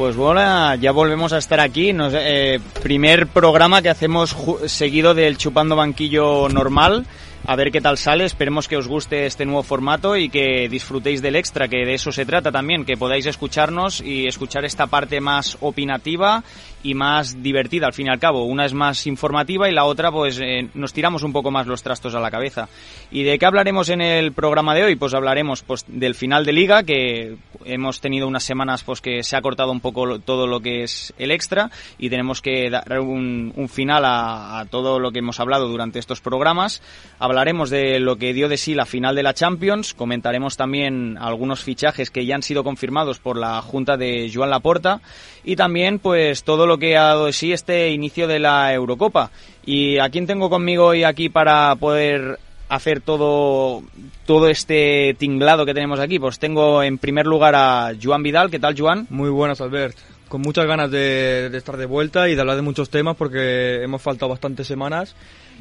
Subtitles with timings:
[0.00, 1.94] Pues bueno, ya volvemos a estar aquí.
[1.94, 4.34] Eh, primer programa que hacemos
[4.64, 7.04] seguido del chupando banquillo normal
[7.46, 8.24] a ver qué tal sale.
[8.24, 12.12] Esperemos que os guste este nuevo formato y que disfrutéis del extra, que de eso
[12.12, 16.44] se trata también, que podáis escucharnos y escuchar esta parte más opinativa
[16.82, 18.44] y más divertida al fin y al cabo.
[18.44, 21.82] Una es más informativa y la otra pues eh, nos tiramos un poco más los
[21.82, 22.68] trastos a la cabeza.
[23.10, 24.96] ¿Y de qué hablaremos en el programa de hoy?
[24.96, 29.36] Pues hablaremos pues del final de liga, que hemos tenido unas semanas pues que se
[29.36, 33.52] ha cortado un poco todo lo que es el extra y tenemos que dar un,
[33.68, 36.82] final a, a, todo lo que hemos hablado durante estos programas.
[37.30, 41.62] Hablaremos de lo que dio de sí la final de la Champions, comentaremos también algunos
[41.62, 45.00] fichajes que ya han sido confirmados por la Junta de Joan Laporta
[45.44, 49.30] y también pues todo lo que ha dado de sí este inicio de la Eurocopa.
[49.64, 53.84] ¿Y a quién tengo conmigo hoy aquí para poder hacer todo,
[54.26, 56.18] todo este tinglado que tenemos aquí?
[56.18, 58.50] Pues tengo en primer lugar a Joan Vidal.
[58.50, 59.06] ¿Qué tal, Joan?
[59.08, 59.96] Muy buenas, Albert.
[60.30, 64.00] Con muchas ganas de, estar de vuelta y de hablar de muchos temas porque hemos
[64.00, 65.16] faltado bastantes semanas.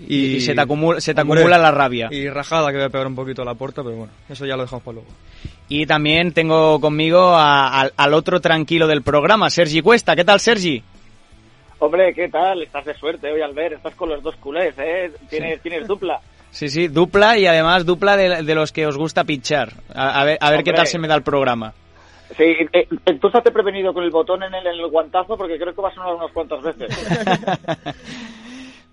[0.08, 2.08] Y, se te acumula, se te acumula la rabia.
[2.12, 4.56] Y rajada que voy a pegar un poquito a la puerta, pero bueno, eso ya
[4.56, 5.10] lo dejamos para luego.
[5.70, 10.16] Y también tengo conmigo al otro tranquilo del programa, Sergi Cuesta.
[10.16, 10.84] ¿Qué tal, Sergi?
[11.80, 12.62] Hombre, ¿qué tal?
[12.62, 15.12] Estás de suerte hoy al ver, estás con los dos culés, ¿eh?
[15.32, 16.22] Tienes, tienes dupla.
[16.52, 19.72] Sí, sí, dupla y además dupla de, los que os gusta pinchar.
[19.94, 21.76] A, ver, a ver qué tal se me da el programa.
[22.38, 22.88] Sí, eh,
[23.20, 25.90] tú estás prevenido con el botón en el, en el guantazo porque creo que va
[25.90, 26.90] a sonar unas cuantas veces.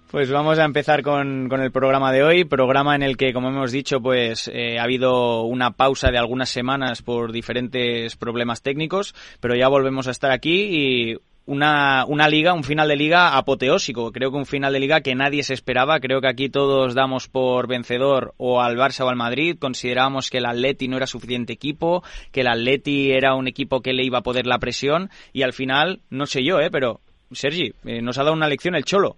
[0.09, 3.49] Pues vamos a empezar con, con, el programa de hoy, programa en el que, como
[3.49, 9.17] hemos dicho, pues eh, ha habido una pausa de algunas semanas por diferentes problemas técnicos,
[9.41, 14.13] pero ya volvemos a estar aquí y una, una liga, un final de liga apoteósico.
[14.13, 16.01] Creo que un final de liga que nadie se esperaba.
[16.01, 19.57] Creo que aquí todos damos por vencedor o al Barça o al Madrid.
[19.59, 23.93] Considerábamos que el Atleti no era suficiente equipo, que el Atleti era un equipo que
[23.93, 26.71] le iba a poder la presión y al final, no sé yo, ¿eh?
[26.71, 27.01] pero
[27.33, 29.17] Sergi, eh, nos ha dado una lección el Cholo.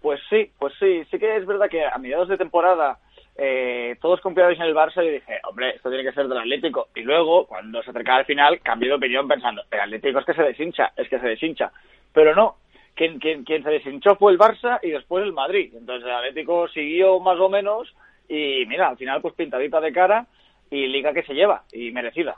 [0.00, 2.98] Pues sí, pues sí, sí que es verdad que a mediados de temporada
[3.40, 6.88] eh, todos confiados en el Barça y dije, hombre, esto tiene que ser del Atlético.
[6.96, 10.34] Y luego, cuando se acercaba al final, cambié de opinión pensando, el Atlético es que
[10.34, 11.70] se deshincha, es que se deshincha.
[12.12, 12.56] Pero no,
[12.96, 15.72] quien, quien, quien se deshinchó fue el Barça y después el Madrid.
[15.72, 17.94] Entonces el Atlético siguió más o menos
[18.28, 20.26] y mira, al final pues pintadita de cara
[20.68, 22.36] y liga que se lleva y merecida.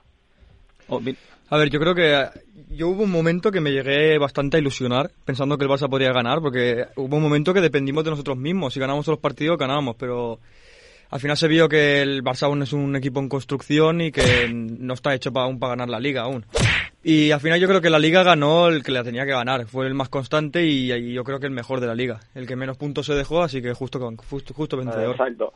[0.88, 1.00] Oh,
[1.49, 2.27] a ver, yo creo que
[2.69, 6.12] yo hubo un momento que me llegué bastante a ilusionar pensando que el Barça podría
[6.12, 8.75] ganar, porque hubo un momento que dependimos de nosotros mismos.
[8.75, 10.38] Si ganamos los partidos, ganábamos, pero
[11.10, 14.48] al final se vio que el Barça aún es un equipo en construcción y que
[14.53, 16.44] no está hecho para, aún para ganar la liga aún.
[17.03, 19.66] Y al final yo creo que la liga ganó el que la tenía que ganar.
[19.66, 22.20] Fue el más constante y, yo creo que el mejor de la liga.
[22.34, 25.12] El que menos puntos se dejó, así que justo, justo, justo vencedor.
[25.12, 25.53] Exacto.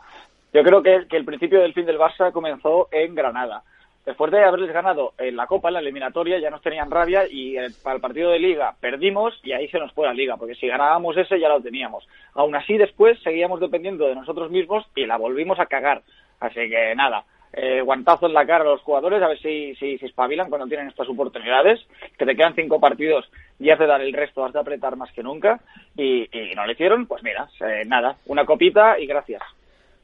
[0.52, 3.62] Yo creo que el principio del fin del Barça comenzó en Granada
[4.04, 7.56] después de haberles ganado en la Copa, en la eliminatoria, ya nos tenían rabia y
[7.82, 10.66] para el partido de Liga perdimos y ahí se nos fue la Liga, porque si
[10.66, 12.06] ganábamos ese ya lo teníamos.
[12.34, 16.02] Aún así, después seguíamos dependiendo de nosotros mismos y la volvimos a cagar.
[16.40, 17.24] Así que nada,
[17.56, 20.88] eh, guantazo en la cara a los jugadores, a ver si, si, espabilan cuando tienen
[20.88, 21.80] estas oportunidades,
[22.18, 25.12] que te quedan cinco partidos y has de dar el resto, has de apretar más
[25.12, 25.60] que nunca,
[25.96, 29.42] y, no le hicieron, pues mira, eh, nada, una copita y gracias.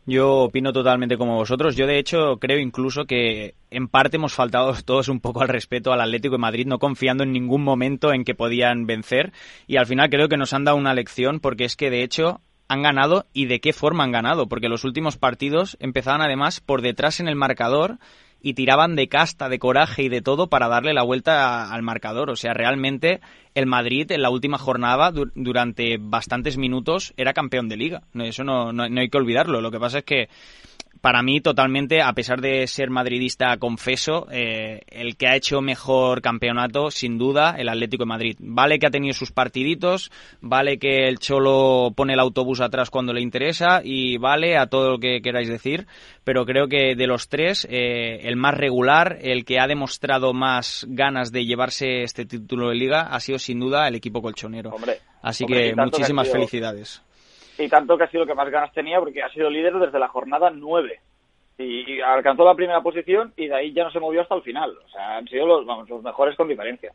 [0.07, 1.77] Yo opino totalmente como vosotros.
[1.77, 5.93] Yo, de hecho, creo incluso que en parte hemos faltado todos un poco al respeto
[5.93, 9.33] al Atlético de Madrid, no confiando en ningún momento en que podían vencer.
[9.67, 12.41] Y al final creo que nos han dado una lección porque es que, de hecho,
[12.69, 14.49] han ganado y de qué forma han ganado.
[14.49, 17.99] Porque los últimos partidos empezaban además por detrás en el marcador
[18.43, 22.31] y tiraban de casta, de coraje y de todo para darle la vuelta al marcador.
[22.31, 23.21] O sea, realmente
[23.55, 28.03] el Madrid en la última jornada, durante bastantes minutos, era campeón de liga.
[28.15, 29.61] Eso no, hay que olvidarlo.
[29.61, 30.29] Lo que pasa es que
[31.01, 36.21] para mí totalmente, a pesar de ser madridista confeso, eh, el que ha hecho mejor
[36.21, 38.37] campeonato, sin duda, el Atlético de Madrid.
[38.39, 40.11] Vale que ha tenido sus partiditos,
[40.41, 44.91] vale que el Cholo pone el autobús atrás cuando le interesa y vale a todo
[44.91, 45.87] lo que queráis decir,
[46.23, 50.87] pero creo que de los tres, eh, el más regular, el que ha demostrado más
[50.89, 54.75] ganas de llevarse este título de liga, ha sido sin duda el equipo colchonero.
[55.23, 57.03] Así que muchísimas felicidades
[57.59, 59.99] y tanto que ha sido el que más ganas tenía porque ha sido líder desde
[59.99, 61.01] la jornada 9
[61.63, 64.71] y, alcanzó la primera posición y de ahí ya no se movió hasta el final.
[64.85, 66.93] O sea, han sido los, vamos, los mejores con diferencia.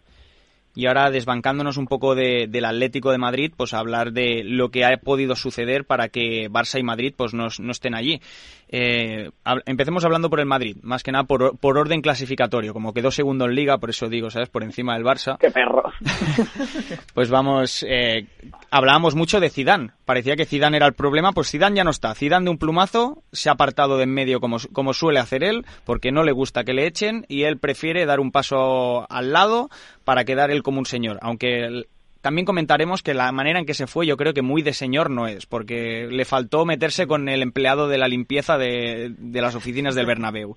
[0.78, 4.98] Y ahora, desbancándonos un poco del Atlético de Madrid, pues hablar de lo que ha
[4.98, 8.20] podido suceder para que Barça y Madrid pues no, estén allí.
[8.68, 9.30] Eh,
[9.66, 12.74] empecemos hablando por el Madrid, más que nada por, por, orden clasificatorio.
[12.74, 14.50] Como quedó segundo en Liga, por eso digo, ¿sabes?
[14.50, 15.38] Por encima del Barça.
[15.38, 15.84] ¡Qué perro!
[17.14, 18.28] pues vamos, eh,
[18.70, 19.92] hablábamos mucho de Zidane.
[20.06, 22.14] Parecía que Zidane era el problema, pues Zidane ya no está.
[22.14, 25.66] Zidane de un plumazo se ha apartado de en medio como, como suele hacer él,
[25.84, 29.70] porque no le gusta que le echen y él prefiere dar un paso al lado
[30.04, 31.18] para quedar él como un señor.
[31.22, 31.88] Aunque
[32.22, 35.10] también comentaremos que la manera en que se fue yo creo que muy de señor
[35.10, 39.56] no es, porque le faltó meterse con el empleado de la limpieza de, de las
[39.56, 40.56] oficinas del Bernabéu.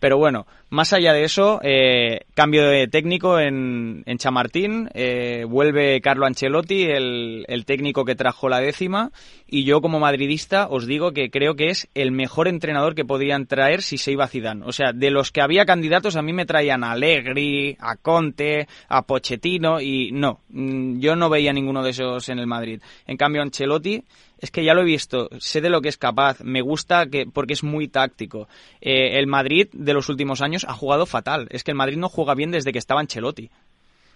[0.00, 6.00] Pero bueno, más allá de eso, eh, cambio de técnico en, en Chamartín, eh, vuelve
[6.00, 9.12] Carlo Ancelotti, el, el, técnico que trajo la décima,
[9.46, 13.46] y yo como madridista os digo que creo que es el mejor entrenador que podrían
[13.46, 14.64] traer si se iba a Zidane.
[14.64, 18.68] O sea, de los que había candidatos a mí me traían a Allegri, a Conte,
[18.88, 22.80] a Pochettino, y no, mm, yo no veía ninguno de esos en el Madrid.
[23.06, 24.02] En cambio, Ancelotti
[24.40, 27.26] es que ya lo he visto, sé de lo que es capaz, me gusta que
[27.26, 28.48] porque es muy táctico.
[28.80, 32.08] Eh, el Madrid de los últimos años ha jugado fatal, es que el Madrid no
[32.08, 33.50] juega bien desde que estaba Ancelotti.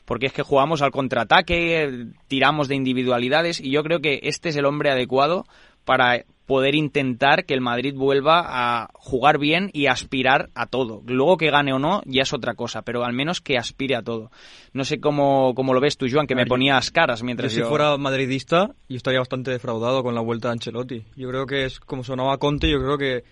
[0.04, 4.56] Porque es que jugamos al contraataque, tiramos de individualidades y yo creo que este es
[4.56, 5.46] el hombre adecuado
[5.84, 11.02] para poder intentar que el Madrid vuelva a jugar bien y aspirar a todo.
[11.06, 14.02] Luego que gane o no ya es otra cosa, pero al menos que aspire a
[14.02, 14.30] todo.
[14.72, 17.64] No sé cómo, cómo lo ves tú, Joan, que me ponías caras mientras yo...
[17.64, 21.04] Si fuera madridista, yo estaría bastante defraudado con la vuelta de Ancelotti.
[21.16, 23.24] Yo creo que es como sonaba Conte, yo creo que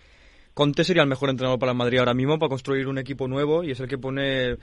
[0.55, 3.65] Conte sería el mejor entrenador para el Madrid ahora mismo para construir un equipo nuevo
[3.65, 4.56] y es el que pone,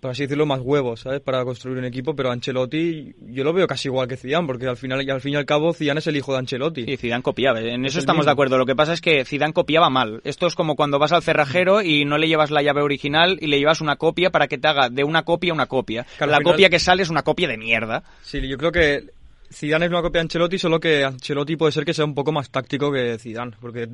[0.00, 1.20] por así decirlo, más huevos, ¿sabes?
[1.20, 4.76] Para construir un equipo, pero Ancelotti yo lo veo casi igual que Zidane, porque al
[4.76, 6.84] final al fin y al cabo Zidane es el hijo de Ancelotti.
[6.84, 8.58] Sí, Zidane copiaba, en eso estamos de acuerdo.
[8.58, 10.20] Lo que pasa es que Zidane copiaba mal.
[10.24, 13.46] Esto es como cuando vas al cerrajero y no le llevas la llave original y
[13.46, 16.06] le llevas una copia para que te haga de una copia una copia.
[16.20, 18.02] la copia que sale es una copia de mierda.
[18.22, 19.04] Sí, yo creo que
[19.52, 22.32] Zidane es una copia de Ancelotti, solo que Ancelotti puede ser que sea un poco
[22.32, 23.88] más táctico que Zidane, porque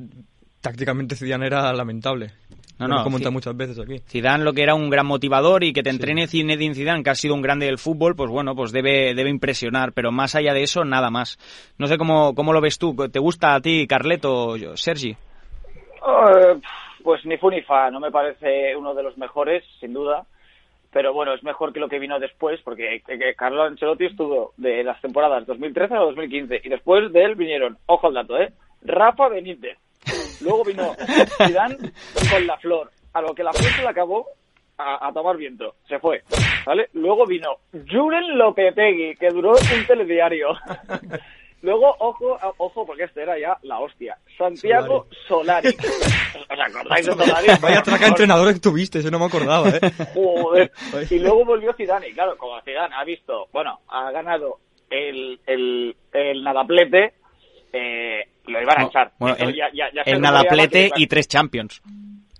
[0.61, 2.31] tácticamente Zidane era lamentable.
[2.79, 3.99] No, no, como muchas veces aquí.
[4.07, 7.15] Zidane lo que era un gran motivador y que te entrene Zinedine Zidane, que ha
[7.15, 10.63] sido un grande del fútbol, pues bueno, pues debe, debe impresionar, pero más allá de
[10.63, 11.37] eso, nada más.
[11.77, 15.09] No sé cómo, cómo lo ves tú, ¿te gusta a ti Carleto, Sergi?
[15.11, 16.59] Eh,
[17.03, 20.25] pues ni fu ni fa, no me parece uno de los mejores, sin duda,
[20.91, 23.01] pero bueno, es mejor que lo que vino después, porque
[23.37, 28.07] Carlo Ancelotti estuvo de las temporadas 2013 a 2015, y después de él vinieron, ojo
[28.07, 28.53] al dato, ¿eh?
[28.83, 29.77] Rafa Benítez,
[30.41, 30.95] Luego vino
[31.45, 31.77] Zidane
[32.31, 34.27] con la flor, a lo que la flor se le acabó
[34.77, 36.23] a, tomar viento, se fue,
[36.65, 36.89] ¿vale?
[36.93, 40.49] Luego vino Julen Lopetegui, que duró un telediario.
[41.61, 44.17] Luego, ojo, ojo, porque este era ya la hostia.
[44.37, 45.67] Santiago Solari.
[45.67, 47.47] ¿Os acordáis de Solari?
[47.61, 49.79] Vaya traca entrenador que tuviste, eso no me acordaba, ¿eh?
[50.13, 50.71] Joder.
[51.09, 54.59] Y luego volvió Zidane, y claro, como Zidane ha visto, bueno, ha ganado
[54.89, 57.13] el, el, el nadaplete,
[57.73, 59.11] eh, lo iban a echar.
[59.17, 61.81] Bueno, el, nadaplete y tres champions.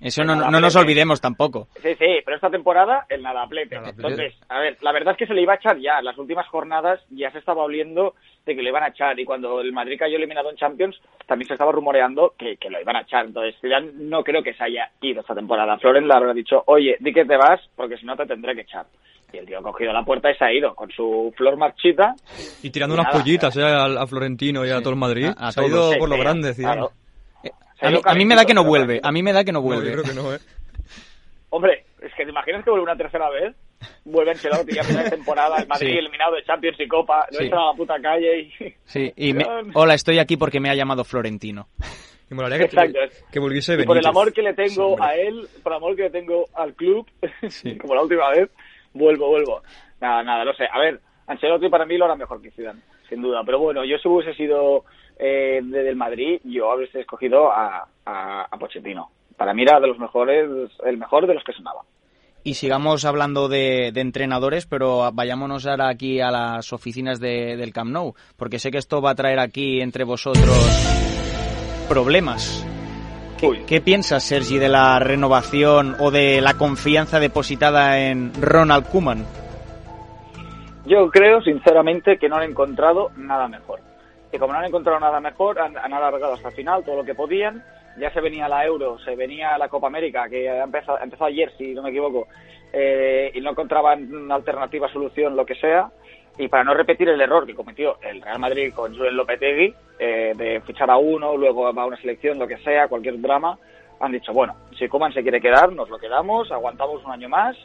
[0.01, 1.68] Eso no, no, nos olvidemos tampoco.
[1.81, 3.75] Sí, sí, pero esta temporada el nadaplete.
[3.75, 6.01] Entonces, a ver, la verdad es que se le iba a echar ya.
[6.01, 8.16] Las últimas jornadas ya se estaba oliendo
[8.46, 9.19] de que le iban a echar.
[9.19, 12.80] Y cuando el Madrid cayó eliminado en Champions, también se estaba rumoreando que, que lo
[12.80, 13.25] iban a echar.
[13.25, 15.78] Entonces, ya no creo que se haya ido esta temporada.
[15.80, 18.62] Floren le habrá dicho, oye, di que te vas porque si no te tendré que
[18.62, 18.86] echar.
[19.34, 22.16] Y el tío ha cogido la puerta y se ha ido con su flor marchita.
[22.63, 25.28] Y tirando unas pollitas eh, a, Florentino y a todo el Madrid.
[25.52, 26.54] se ha ido por lo grande, eh,
[27.81, 29.00] A, mí, me da que no vuelve.
[29.02, 29.92] A mí me da que no vuelve.
[29.92, 30.40] creo que no, ¿eh?
[31.50, 33.56] Hombre, es que te imaginas que vuelve una tercera vez.
[34.04, 37.62] Vuelve Ancelotti ya final de temporada, el Madrid eliminado de Champions y Copa, no entra
[37.62, 38.76] a la puta calle y...
[38.83, 39.33] Sí, y
[39.74, 41.68] hola, estoy aquí porque me ha llamado Florentino.
[42.30, 43.88] Y molaría que, que volviese Benítez.
[43.88, 46.74] por el amor que le tengo a él, por el amor que le tengo al
[46.74, 47.07] club,
[47.81, 48.50] como la última vez,
[48.94, 49.62] vuelvo, vuelvo.
[50.02, 50.66] Nada, nada, no sé.
[50.71, 53.42] A ver, Ancelotti para mí lo hará mejor que Zidane, sin duda.
[53.45, 54.83] Pero bueno, yo si hubiese sido
[55.19, 59.11] eh, del Madrid, yo habría escogido a, a, Pochettino.
[59.35, 60.49] Para mí era de los mejores,
[60.85, 61.81] el mejor de los que sonaba.
[62.42, 68.14] Y sigamos hablando de, entrenadores, pero vayámonos ahora aquí a las oficinas del Camp Nou,
[68.38, 70.47] porque sé que esto va a traer aquí entre vosotros
[71.90, 72.66] problemas.
[73.68, 79.26] ¿Qué, piensas, Sergi, de la renovación o de la confianza depositada en Ronald Koeman?
[80.85, 83.80] Yo creo, sinceramente, que no han encontrado nada mejor.
[84.31, 87.16] Y como no han encontrado nada mejor, han, alargado hasta el final todo lo que
[87.16, 87.64] podían.
[87.98, 91.74] Ya se venía la Euro, se venía la Copa América, que ha empezado, ayer, si
[91.74, 92.28] no me equivoco,
[92.71, 95.90] eh, y no encontraban una alternativa, solución, lo que sea.
[96.38, 100.33] Y para no repetir el error que cometió el Real Madrid con Julen Lopetegui, eh,
[100.38, 103.57] de fichar a uno, luego va a una selección, lo que sea, cualquier drama,
[104.00, 107.57] han dicho, bueno, si Coman se quiere quedar, nos lo quedamos, aguantamos un año más,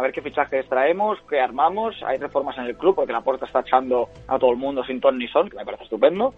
[0.00, 3.46] a ver qué fichajes traemos, qué armamos, hay reformas en el club, porque la puerta
[3.46, 6.34] está echando a todo el mundo sin ton ni son, que me parece estupendo,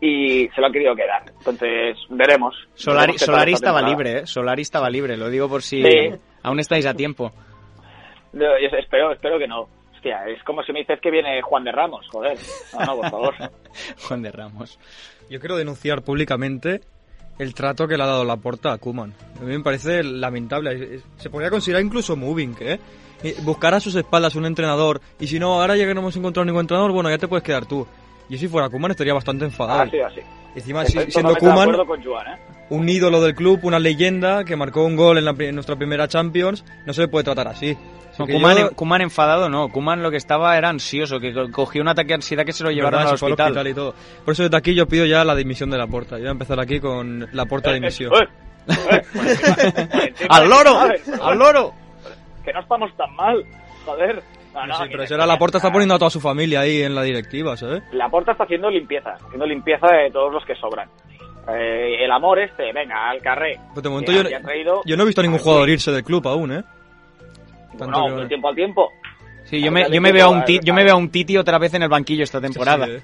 [0.00, 1.22] y se lo han querido quedar.
[1.38, 2.54] Entonces, veremos.
[2.74, 4.26] Solari, Veremos Solari esta estaba libre, ¿eh?
[4.26, 6.10] Solari estaba libre, lo digo por si Sí.
[6.42, 7.30] aún estáis a tiempo.
[8.32, 9.68] Yo- yo espero, espero que no.
[9.94, 12.36] Hostia, es como si me dices que viene Juan de Ramos, joder.
[12.78, 13.34] No, no, por favor.
[14.08, 14.78] Juan de Ramos.
[15.30, 16.80] Yo quiero denunciar públicamente
[17.38, 19.12] el trato que le ha dado Laporta a Kuman.
[19.38, 21.00] A mí me parece lamentable.
[21.16, 22.78] Se podría considerar incluso moving, ¿eh?
[23.22, 26.16] Y Buscar a sus espaldas un entrenador y si no, ahora ya que no hemos
[26.16, 27.86] encontrado ningún entrenador, bueno, ya te puedes quedar tú.
[28.28, 29.82] Yo si fuera Kuman estaría bastante enfadado.
[29.82, 30.20] Así, así.
[30.54, 32.38] Encima, si- Estoy siendo Kuman, ¿eh?
[32.70, 36.06] un ídolo del club, una leyenda que marcó un gol en, la en nuestra primera
[36.08, 37.76] Champions, no se le puede tratar así.
[38.18, 41.88] No, yo- Koeman enfadado no, Kuman lo que estaba era ansioso, que co- cogió un
[41.88, 43.08] ataque de ansiedad que se lo llevaron ¿verdad?
[43.08, 43.68] al hospital.
[43.68, 43.94] y todo.
[44.24, 46.16] Por eso desde aquí yo pido ya la dimisión de la porta.
[46.16, 48.12] Yo voy a empezar aquí con la porta de dimisión.
[48.14, 48.26] eh,
[48.68, 50.78] eh, ¡Al loro!
[51.22, 51.72] ¡Al loro!
[52.44, 53.44] Que no estamos tan mal,
[53.84, 54.22] joder.
[54.54, 56.94] No, no, sí, pero ahora la porta está poniendo a toda su familia ahí en
[56.94, 57.82] la directiva, ¿sabes?
[57.92, 60.88] La Porta está haciendo limpieza, haciendo limpieza de todos los que sobran.
[61.48, 63.58] Eh, el amor este, venga, al carré.
[63.72, 66.04] Pues de momento Que yo, traído- yo no he visto a ningún jugador irse del
[66.04, 66.62] club aún, ¿eh?
[67.78, 68.92] Tanto No, que- de tiempo al tiempo.
[69.44, 71.10] Sí, yo me, yo me veo a un a- ti- yo me veo a un
[71.10, 72.86] Titi otra vez en el banquillo esta temporada.
[72.86, 73.02] Sí, ¿eh?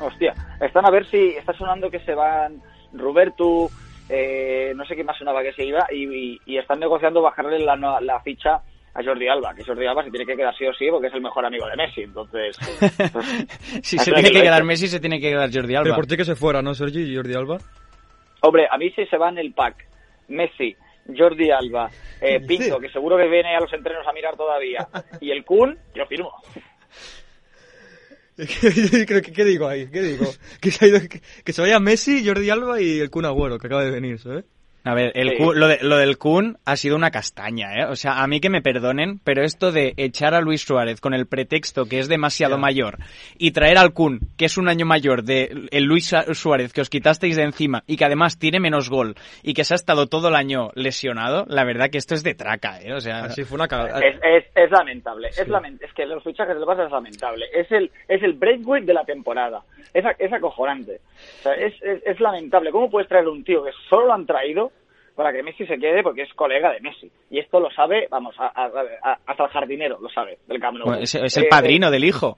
[0.00, 2.60] Hostia, están a ver si está sonando que se van
[2.94, 3.68] Roberto,
[4.08, 6.04] eh, no sé qué más sonaba que se iba, y,
[6.34, 8.60] y- y están negociando bajarle la, ficha
[8.94, 11.14] a Jordi Alba, que Jordi Alba se tiene que quedar sí o sí porque es
[11.14, 12.56] el mejor amigo de Messi, entonces...
[13.12, 13.26] pues,
[13.82, 14.62] si se tiene que quedar.
[14.64, 15.96] Messi, se tiene que quedar Jordi Pero Alba.
[15.96, 17.58] por ti que se fuera, ¿no, Sergi y Jordi Alba?
[18.40, 19.84] Hombre, a mí si se van el pack,
[20.28, 20.76] Messi,
[21.16, 24.86] Jordi Alba, eh, ¿Qué Pinto, que seguro que viene a los entrenos a mirar todavía,
[25.20, 26.32] y el Kun, yo firmo.
[28.36, 28.46] ¿Qué,
[29.06, 29.86] qué- qué digo ahí?
[29.90, 30.26] ¿Qué digo?
[30.60, 33.58] Que se, ha ido- que- que se vaya Messi, Jordi Alba y el Kun Agüero,
[33.58, 34.44] que acaba de venir, ¿sabes?
[34.84, 35.36] A ver, el Sí.
[35.38, 37.84] Kun- lo, de- lo del Kun ha sido una castaña, ¿eh?
[37.86, 41.14] O sea, a mí que me perdonen, pero esto de echar a Luis Suárez con
[41.14, 42.98] el pretexto que es demasiado mayor
[43.38, 46.90] y traer al Kun, que es un año mayor de el Luis Suárez que os
[46.90, 50.28] quitasteis de encima y que además tiene menos gol y que se ha estado todo
[50.28, 52.92] el año lesionado, la verdad que esto es de traca, ¿eh?
[52.92, 54.00] O sea, Así fue una cagada.
[54.00, 57.46] Es, es, es lamentable, es, lament- es que los fichajes del Barça es lamentable.
[57.54, 59.62] Es el, es el breakaway de la temporada.
[59.94, 61.00] Es, a- es acojonante.
[61.40, 62.70] O sea, es, es, es lamentable.
[62.70, 64.72] ¿Cómo puedes traer un tío que solo lo han traído
[65.14, 67.10] para que Messi se quede porque es colega de Messi?
[67.30, 68.70] Y esto lo sabe, vamos, a- a-
[69.02, 70.86] a- hasta el jardinero lo sabe, del Camp Nou.
[70.86, 72.36] bueno, es, es el Eh, padrino del hijo.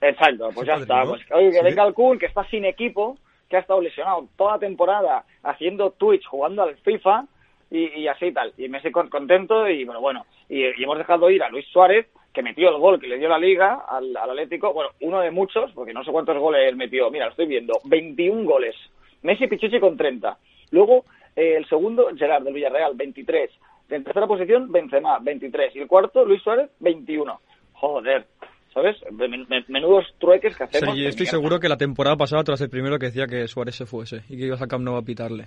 [0.00, 1.02] Exacto, pues ya ¿Es el está.
[1.04, 1.64] Pues, oye, que Sí.
[1.64, 5.90] venga el Kun, que está sin equipo, que ha estado lesionado toda la temporada haciendo
[5.92, 7.24] Twitch, jugando al FIFA
[7.70, 8.52] y, y así y tal.
[8.56, 10.24] Y Messi con- contento y bueno, bueno.
[10.48, 13.28] Y, y hemos dejado ir a Luis Suárez, que metió el gol que le dio
[13.28, 14.72] la liga al, al Atlético.
[14.72, 17.10] Bueno, uno de muchos, porque no sé cuántos goles metió.
[17.10, 17.72] Mira, lo estoy viendo.
[17.84, 18.76] 21 goles.
[19.22, 20.36] Messi Pichichi con 30.
[20.70, 21.04] Luego,
[21.40, 23.50] eh, el segundo, Gerard del Villarreal, 23.
[23.90, 25.74] En tercera posición, Benzema, 23.
[25.76, 27.40] Y el cuarto, Luis Suárez, 21.
[27.72, 28.26] Joder,
[28.74, 28.96] ¿sabes?
[29.12, 30.88] Men- men- Menudos trueques que hacemos.
[30.90, 33.48] Sergi, de estoy seguro que la temporada pasada tú eras el primero que decía que
[33.48, 35.46] Suárez se fuese y que ibas a Camp Nou a pitarle.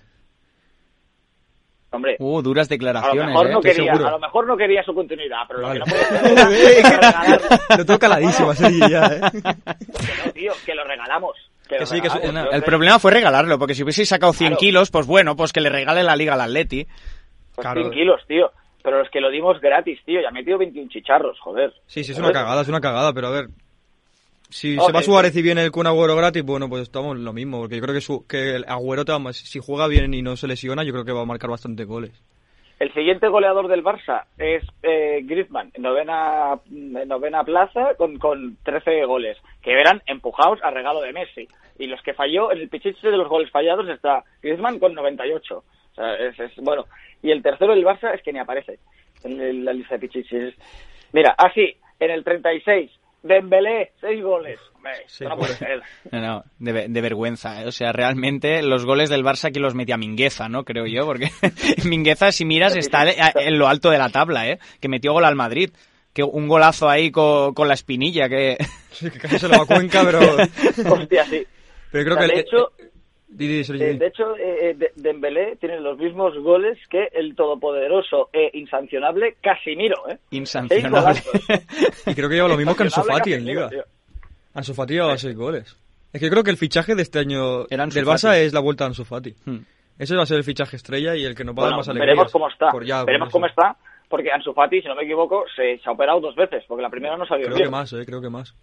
[1.93, 3.51] Hombre, Uh, duras a lo declaraciones, mejor ¿eh?
[3.51, 5.79] no estoy quería, a lo mejor no quería su continuidad, pero Vale.
[5.79, 6.05] lo que no puede
[6.55, 7.47] ser es regalarlo.
[7.77, 9.21] Lo tengo caladísimo, Sergi, ya, ¿eh?
[9.33, 11.35] Que no, tío, que lo regalamos.
[11.79, 14.59] Que sí, que no, yo El problema fue regalarlo, porque si hubieseis sacado 100 Claro.
[14.59, 16.85] kilos, pues bueno, pues que le regale la liga al Atleti.
[17.55, 17.81] Pues Claro.
[17.81, 18.51] 100 kilos, tío.
[18.83, 20.21] Pero es que lo dimos gratis, tío.
[20.21, 21.71] Ya ha metido 21 chicharros, joder.
[21.85, 23.47] Sí, sí, es una cagada, es una cagada, pero a ver.
[24.49, 25.05] Si se va sí.
[25.05, 27.93] Suárez y viene el Kun Agüero gratis, bueno, pues estamos lo mismo, porque yo creo
[27.95, 30.83] que, su, que el Agüero, te va más- si juega bien y no se lesiona,
[30.83, 32.11] yo creo que va a marcar bastante goles.
[32.81, 38.57] El siguiente goleador del Barça es eh, Griezmann, en novena, en novena plaza con, con
[38.63, 41.47] 13 goles, que eran empujados a regalo de Messi.
[41.77, 45.57] Y los que falló, en el pichiche de los goles fallados está Griezmann con 98.
[45.57, 46.85] O sea, es, es- bueno.
[47.21, 48.79] Y el tercero del Barça es que ni aparece
[49.23, 50.55] en la lista de pichiches.
[51.13, 52.89] Mira, así, en el 36,
[53.23, 54.59] Dembélé, 6 goles.
[54.75, 55.67] Hombre, Sí, no puede pobre.
[55.67, 55.81] ser.
[56.11, 57.67] No, no, de, de vergüenza, ¿eh?
[57.67, 60.63] O sea, realmente los goles del Barça que los metía Mingueza, ¿no?
[60.63, 61.29] Creo yo, porque
[61.85, 64.59] Mingueza, si miras, está en lo alto de la tabla, ¿eh?
[64.79, 65.69] Que metió gol al Madrid.
[66.13, 68.57] Que un golazo ahí co- con, la espinilla, que...
[68.91, 70.19] Sí, que casi se lo va a Cuenca, pero...
[70.93, 71.45] Hostia, sí.
[71.89, 72.33] Pero creo O sea, que...
[72.33, 72.71] de el- hecho-
[73.39, 78.49] Eh, de hecho, eh, eh, De- Dembélé tiene los mismos goles que el todopoderoso e
[78.53, 80.17] insancionable Casimiro, ¿eh?
[80.31, 81.21] Insancionable.
[82.05, 83.69] Y creo que lleva lo mismo que Ansu Insancionable Fati en Liga.
[83.69, 83.83] tío.
[84.53, 85.77] Ansu Fati lleva seis goles.
[86.11, 88.83] Es que yo creo que el fichaje de este año del Barça es la vuelta
[88.83, 89.33] a Ansu Fati.
[89.45, 89.59] Hmm.
[89.97, 91.77] Ese va a ser el fichaje estrella y el que nos va a dar Bueno,
[91.77, 92.11] más alegría.
[92.13, 92.69] veremos cómo está.
[92.71, 93.77] Por ya, veremos por cómo está,
[94.09, 96.89] porque Ansu Fati, si no me equivoco, se, se ha operado dos veces, porque la
[96.89, 97.67] primera no salió Creo bien.
[97.69, 98.53] que más, eh, creo que más.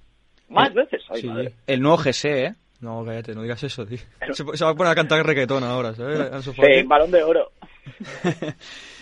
[0.50, 1.02] ¿Más veces?
[1.08, 1.26] Ay, Sí.
[1.28, 1.52] madre.
[1.66, 2.54] El nuevo GC, ¿eh?
[2.80, 3.98] No, cállate, no digas eso, tío.
[4.32, 6.44] Se, se va a poner a cantar reggaetón ahora, ¿sabes?
[6.54, 7.52] Sí, balón de oro.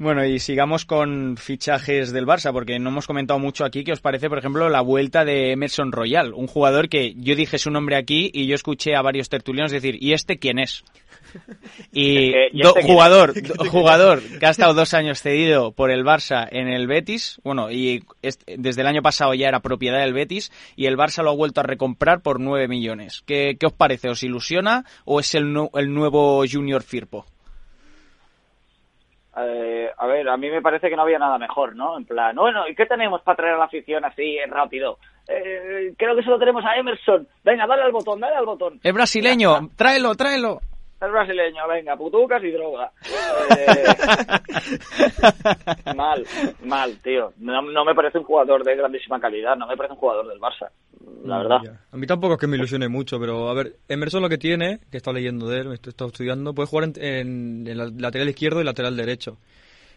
[0.00, 3.82] Bueno, y sigamos con fichajes del Barça, porque no hemos comentado mucho aquí.
[3.82, 6.34] ¿Qué os parece, por ejemplo, la vuelta de Emerson Royal?
[6.34, 10.00] Un jugador que yo dije su nombre aquí y yo escuché a varios tertulianos decir,
[10.00, 10.84] ¿y este quién es?
[11.92, 13.34] Y, este jugador,
[13.68, 18.04] jugador que ha estado dos años cedido por el Barça en el Betis, bueno, y
[18.56, 21.60] desde el año pasado ya era propiedad del Betis, y el Barça lo ha vuelto
[21.60, 23.22] a recomprar por nueve millones.
[23.26, 24.08] ¿Qué, qué os parece?
[24.08, 27.26] ¿Os ilusiona o es el, el nuevo Junior Firpo?
[29.40, 31.96] Eh, a ver, a mí me parece que no había nada mejor, ¿no?
[31.98, 34.98] En plan, bueno, ¿y qué tenemos para traer a la afición así rápido?
[35.28, 37.28] Eh, creo que solo tenemos a Emerson.
[37.44, 38.80] Venga, dale al botón, dale al botón.
[38.82, 40.60] Es brasileño, tráelo, tráelo.
[41.00, 42.92] Es brasileño, venga, putucas y droga.
[45.86, 46.24] Eh, mal,
[46.64, 47.32] mal, tío.
[47.38, 50.38] No, no, me parece un jugador de grandísima calidad, no me parece un jugador del
[50.38, 50.68] Barça,
[51.24, 51.78] la mm, verdad.
[51.90, 54.80] A mí tampoco es que me ilusione mucho, pero a ver, Emerson lo que tiene,
[54.90, 58.28] que he estado leyendo de él, me he estado estudiando, puede jugar en, el lateral
[58.28, 59.38] izquierdo y lateral derecho.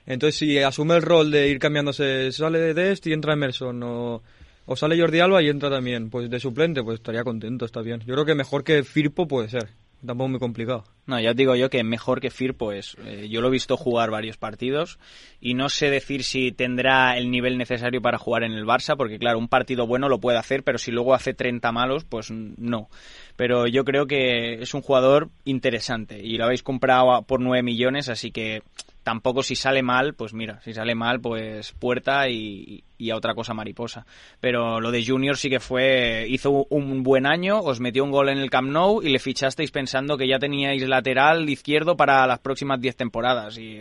[0.06, 4.22] Entonces, si asume el rol de ir cambiándose, sale de este y entra Emerson, o,
[4.66, 8.00] o sale Jordi Alba y entra también, pues de suplente, pues estaría contento, está bien.
[8.02, 10.84] Yo creo que mejor que Firpo puede ser tampoco muy complicado.
[11.06, 12.96] No, ya digo yo que mejor que Firpo pues
[13.28, 15.00] yo lo he visto jugar varios partidos
[15.40, 19.20] y no sé decir si tendrá el nivel necesario para jugar en el Barça, porque
[19.20, 22.90] claro, un partido bueno lo puede hacer, pero si luego hace 30 malos, pues no.
[23.36, 28.08] Pero yo creo que es un jugador interesante y lo habéis comprado por 9 millones,
[28.08, 28.62] así que
[29.04, 33.54] tampoco si sale mal, pues mira, si sale mal, pues puerta y, a otra cosa
[33.54, 34.06] mariposa.
[34.40, 38.30] Pero lo de Junior sí que fue, hizo un buen año, os metió un gol
[38.30, 42.40] en el Camp Nou y le fichasteis pensando que ya teníais lateral izquierdo para las
[42.40, 43.80] próximas 10 temporadas y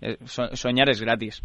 [0.00, 1.42] eh, soñar es gratis.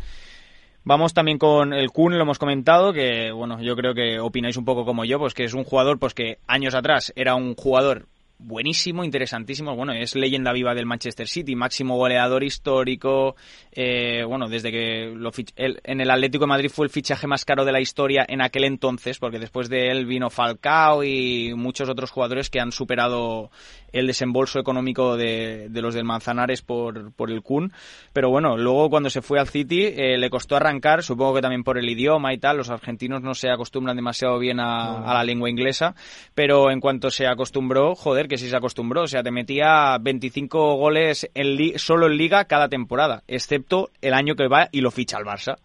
[0.83, 4.63] Vamos también con el Kun, lo hemos comentado, que bueno, yo creo que opináis un
[4.63, 8.07] poco como yo, pues que es un jugador pues que años atrás era un jugador
[8.39, 9.75] buenísimo, interesantísimo.
[9.75, 13.35] Bueno, es leyenda viva del Manchester City, máximo goleador histórico.
[13.71, 17.65] Eh, bueno, desde que lo en el Atlético de Madrid fue el fichaje más caro
[17.65, 22.11] de la historia en aquel entonces, porque después de él vino Falcao y muchos otros
[22.11, 23.49] jugadores que han superado
[23.91, 27.71] el desembolso económico de, los del Manzanares por, por el Kun.
[28.13, 31.63] Pero bueno, luego cuando se fue al City eh, le costó arrancar, supongo que también
[31.63, 32.57] por el idioma y tal.
[32.57, 35.95] Los argentinos no se acostumbran demasiado bien a, a la lengua inglesa,
[36.35, 39.03] pero en cuanto se acostumbró, joder, que sí se acostumbró.
[39.03, 44.35] O sea, te metía 25 goles en solo en Liga cada temporada, excepto el año
[44.35, 45.57] que va y lo ficha al Barça.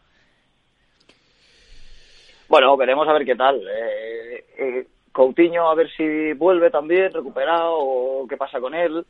[2.48, 3.62] Bueno, veremos a ver qué tal.
[3.66, 9.05] Eh, eh, Coutinho a ver si vuelve también recuperado o qué pasa con él.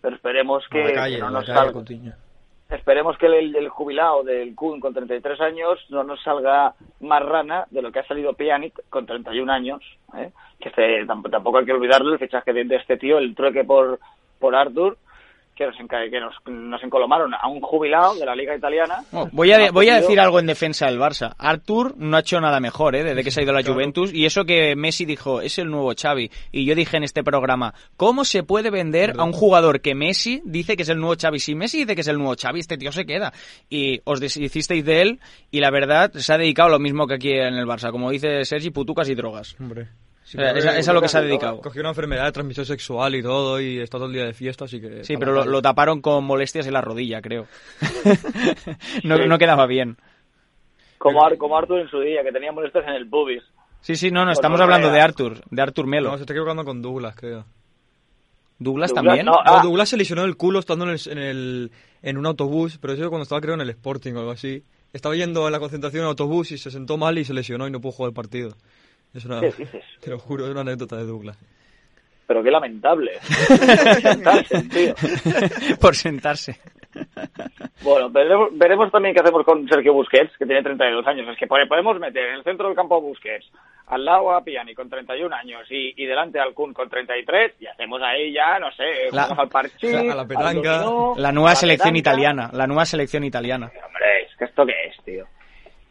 [0.00, 1.82] Pero esperemos que, no nos salga.
[2.70, 7.80] Esperemos que el, jubilado del Kun con 33 años no nos salga más rana de
[7.80, 9.82] lo que ha salido Pjanic con 31 años.
[10.16, 10.32] ¿eh?
[10.60, 14.00] Que tampoco hay que olvidarlo el fichaje de, de, este tío, el trueque por,
[14.38, 14.96] por Arthur,
[15.56, 19.02] que nos, que nos, nos encolomaron a un jubilado de la liga italiana.
[19.32, 21.34] voy a, voy a decir algo en defensa del Barça.
[21.38, 23.02] Artur no ha hecho nada mejor ¿eh?
[23.02, 25.70] desde que se ha ido a la Juventus y eso que Messi dijo es el
[25.70, 29.80] nuevo Xavi y yo dije en este programa ¿cómo se puede vender a un jugador
[29.80, 31.38] que Messi dice que es el nuevo Xavi?
[31.38, 33.32] Si Messi dice que es el nuevo Xavi este tío se queda
[33.70, 37.14] y os deshicisteis de él y la verdad se ha dedicado a lo mismo que
[37.14, 39.56] aquí en el Barça como dice Sergi, putucas y drogas.
[39.58, 39.88] Hombre.
[40.34, 41.60] Eh, es, a lo que se ha dedicado.
[41.60, 44.64] Cogió una enfermedad de transmisión sexual y todo, y está todo el día de fiesta,
[44.64, 45.04] así que...
[45.04, 47.46] Sí, pero lo, taparon con molestias en la rodilla, creo.
[49.04, 49.96] no, quedaba bien.
[50.98, 53.42] Como, como Arthur en su día, que tenía molestias en el pubis.
[53.80, 56.10] Sí, sí, no, no, estamos hablando de Arthur, de Arthur Melo.
[56.10, 57.44] No, se está equivocando con Douglas, creo.
[58.58, 59.26] ¿Douglas, también?
[59.26, 59.60] No, ah.
[59.62, 61.70] Douglas se lesionó el culo estando en, el,
[62.02, 64.64] en, un autobús, pero eso cuando estaba creo en el Sporting o algo así.
[64.92, 67.70] Estaba yendo a la concentración en autobús y se sentó mal y se lesionó y
[67.70, 68.56] no pudo jugar el partido.
[69.16, 69.84] Es una, ¿Qué dices?
[70.00, 71.38] Te lo juro, es una anécdota de Douglas.
[72.26, 73.12] Pero qué lamentable.
[73.48, 74.94] Por sentarse, tío.
[75.80, 76.60] Por sentarse.
[77.82, 81.28] Bueno, veremos, también qué hacemos con Sergio Busquets, que tiene 32 años.
[81.28, 83.46] Es que podemos meter en el centro del campo a Busquets,
[83.86, 87.66] al lado a Piani con 31 años y, y delante al Kun con 33 y
[87.66, 90.84] hacemos ahí ya, no sé, la, al parchís, a la petanca.
[91.16, 93.66] la nueva selección italiana, la nueva selección italiana.
[93.66, 95.26] Hombre, es que esto qué es, tío.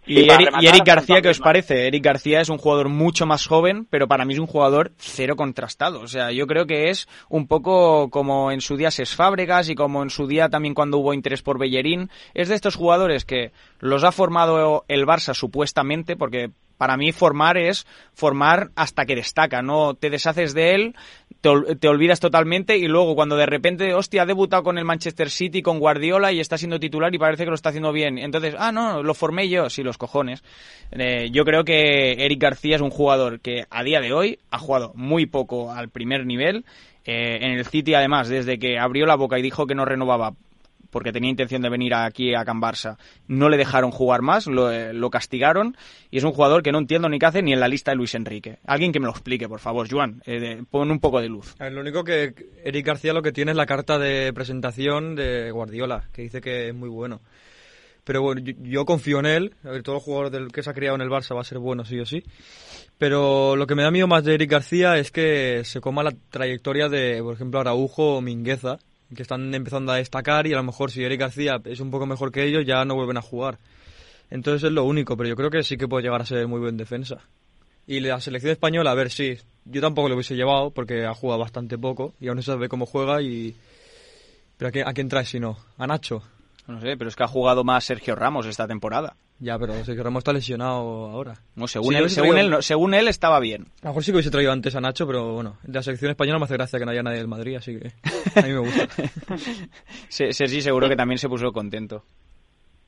[0.07, 1.87] Y, Eric, García, ¿qué os parece?
[1.87, 5.35] Eric García es un jugador mucho más joven, pero para mí es un jugador cero
[5.35, 6.01] contrastado.
[6.01, 9.75] O sea, yo creo que es un poco como en su día Ses Fábregas y
[9.75, 12.09] como en su día también cuando hubo interés por Bellerín.
[12.33, 17.57] Es de estos jugadores que los ha formado el Barça supuestamente, porque para mí formar
[17.57, 20.95] es formar hasta que destaca, no te deshaces de él,
[21.79, 25.62] te, olvidas totalmente y luego cuando de repente, hostia, ha debutado con el Manchester City,
[25.62, 28.17] con Guardiola y está siendo titular y parece que lo está haciendo bien.
[28.17, 30.43] Entonces, ah, no, lo formé yo, sí, los cojones.
[30.91, 34.58] Eh, yo creo que Eric García es un jugador que a día de hoy ha
[34.58, 36.65] jugado muy poco al primer nivel.
[37.05, 40.34] Eh, en el City, además, desde que abrió la boca y dijo que no renovaba
[40.95, 42.95] porque tenía intención de venir aquí a Can Barça,
[43.27, 45.75] no le dejaron jugar más, lo, eh, lo, castigaron
[46.10, 47.97] y es un jugador que no entiendo ni qué hace ni en la lista de
[47.97, 48.60] Luis Enrique.
[48.65, 51.53] Alguien que me lo explique, por favor, Juan, eh, pon un poco de luz.
[51.60, 56.05] lo único que Eric García lo que tiene es la carta de presentación de Guardiola,
[56.13, 57.19] que dice que es muy bueno.
[58.05, 59.55] Pero bueno, yo, confío en él.
[59.63, 61.84] Ver, todo jugador del que se ha criado en el Barça va a ser bueno,
[61.84, 62.23] sí o sí.
[62.97, 66.13] Pero lo que me da miedo más de Eric García es que se coma la
[66.29, 68.79] trayectoria de, por ejemplo, Araujo o Mingueza,
[69.13, 72.05] que están empezando a destacar y a lo mejor si Eric García es un poco
[72.05, 73.59] mejor que ellos ya no vuelven a jugar.
[74.29, 76.59] Entonces es lo único, pero yo creo que sí que puede llegar a ser muy
[76.59, 77.19] buen defensa.
[77.87, 81.39] Y la selección española, a ver, sí, yo tampoco lo hubiese llevado porque ha jugado
[81.39, 83.55] bastante poco y aún no se sabe cómo juega y...
[84.57, 85.57] ¿Pero a quién, a quién trae si no?
[85.77, 86.23] ¿A Nacho?
[86.67, 89.15] No sé, pero es que ha jugado más Sergio Ramos esta temporada.
[89.39, 91.34] Ya, pero Sergio Ramos está lesionado ahora.
[91.56, 93.63] No, según, él, según, él, según él estaba bien.
[93.82, 96.39] A lo mejor sí que hubiese traído antes a Nacho, pero bueno, la selección española
[96.39, 97.91] me hace gracia que no haya nadie del Madrid, así que
[98.39, 98.88] a mí me gusta.
[100.08, 102.06] sí, sí, seguro que también se puso contento.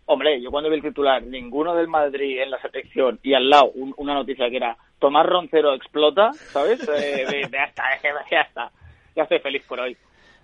[0.05, 3.71] Hombre, yo cuando vi el titular, ninguno del Madrid en la selección y al lado
[3.97, 6.79] una noticia que era Tomás Roncero explota, ¿sabes?
[6.87, 7.83] Eh, ya está,
[8.31, 8.71] ya está.
[9.17, 9.97] Ya estoy feliz por hoy.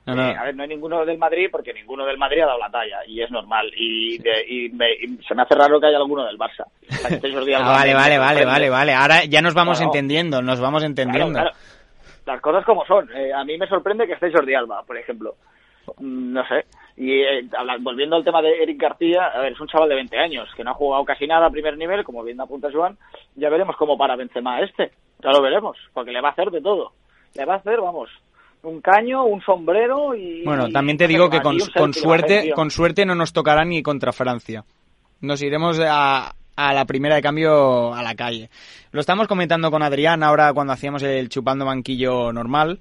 [0.05, 0.29] No, no.
[0.29, 2.69] Eh, a ver, no hay ninguno del Madrid porque ninguno del Madrid ha dado la
[2.69, 3.71] talla y es normal.
[3.77, 6.65] Y, se me hace raro que haya alguno del Barça.
[6.91, 8.93] ah, vale, vale, vale, vale, vale.
[8.93, 11.39] Ahora ya nos vamos entendiendo, nos vamos entendiendo.
[12.25, 13.09] Las cosas como son.
[13.15, 15.35] Eh, a mí me sorprende que esté Jordi Alba, por ejemplo.
[15.99, 16.65] Mm, no sé.
[16.95, 17.47] Y eh,
[17.79, 20.63] volviendo al tema de Eric García, a ver, es un chaval de 20 años que
[20.63, 22.97] no ha jugado casi nada a primer nivel, como bien apunta Joan.
[23.35, 24.91] Ya veremos cómo para Benzema este.
[25.23, 26.91] Ya lo veremos, porque le va a hacer de todo.
[27.35, 28.09] Le va a hacer, vamos,
[28.63, 30.43] un caño, un sombrero y...
[30.43, 31.59] Bueno, también te digo que con,
[31.93, 34.63] suerte, con suerte no nos tocará ni contra Francia.
[35.21, 38.49] Nos iremos a, a la primera de cambio a la calle.
[38.91, 42.79] Lo estamos comentando con Adrián ahora cuando hacíamos el chupando banquillo normal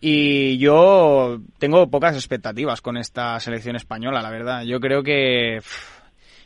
[0.00, 4.62] y yo tengo pocas expectativas con esta selección española, la verdad.
[4.62, 5.60] Yo creo que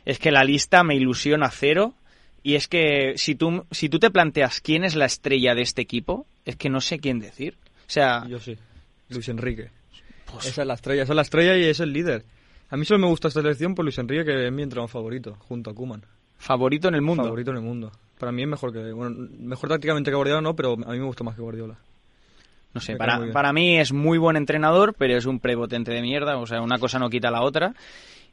[0.05, 1.93] es que la lista me ilusiona cero
[2.41, 5.81] y es que si tú, si tú te planteas quién es la estrella de este
[5.81, 7.55] equipo, es que no sé quién decir.
[7.87, 8.57] O sea, yo sí.
[9.13, 9.71] Luis Enrique.
[10.31, 12.25] Pues esa es la estrella, esa es la estrella y es el líder.
[12.69, 15.35] A mí solo me gusta esta selección por Luis Enrique, que es mi entrenador favorito,
[15.47, 16.03] junto a Kuman.
[16.37, 17.23] Favorito en el mundo.
[17.23, 17.91] Favorito en el mundo.
[18.19, 18.91] Para mí es mejor que.
[18.91, 21.77] Bueno, mejor tácticamente que Guardiola, no, pero a mí me gusta más que Guardiola.
[22.73, 26.37] No sé, para, para mí es muy buen entrenador, pero es un prepotente de mierda.
[26.37, 27.75] O sea, una cosa no quita la otra.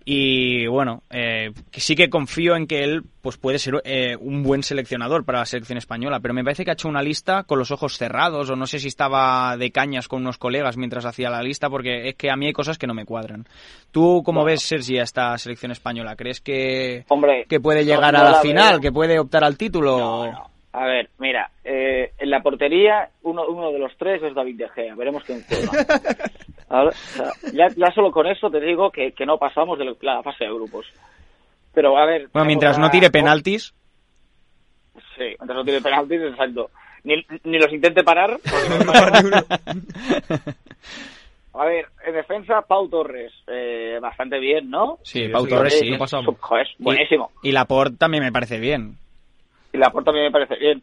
[0.05, 4.63] Y bueno, eh, sí que confío en que él pues puede ser eh, un buen
[4.63, 7.71] seleccionador para la selección española, pero me parece que ha hecho una lista con los
[7.71, 11.43] ojos cerrados o no sé si estaba de cañas con unos colegas mientras hacía la
[11.43, 13.45] lista porque es que a mí hay cosas que no me cuadran.
[13.91, 16.17] ¿Tú cómo ves, Sergi, a esta selección española?
[16.17, 17.05] ¿Crees que,
[17.49, 20.33] que puede llegar a la, final, que puede optar al título?
[20.73, 24.69] A ver, mira, eh, en la portería uno, uno de los tres es David De
[24.69, 25.71] Gea, veremos quién juega.
[27.53, 30.87] ya, solo con eso te digo que, no pasamos de la fase de grupos.
[31.73, 32.29] Pero a ver...
[32.33, 33.75] Bueno, mientras no tire penaltis...
[35.17, 36.71] Sí, mientras no tire penaltis, exacto.
[37.05, 38.39] Ni, ni los intente parar.
[41.53, 44.99] A ver, en defensa, Pau Torres, eh, bastante bien, ¿no?
[45.03, 45.91] Sí, Pau Torres sí.
[46.79, 47.33] buenísimo.
[47.43, 48.97] Y, y Laporte también me parece bien
[49.73, 50.83] y la Laporta también me parece bien.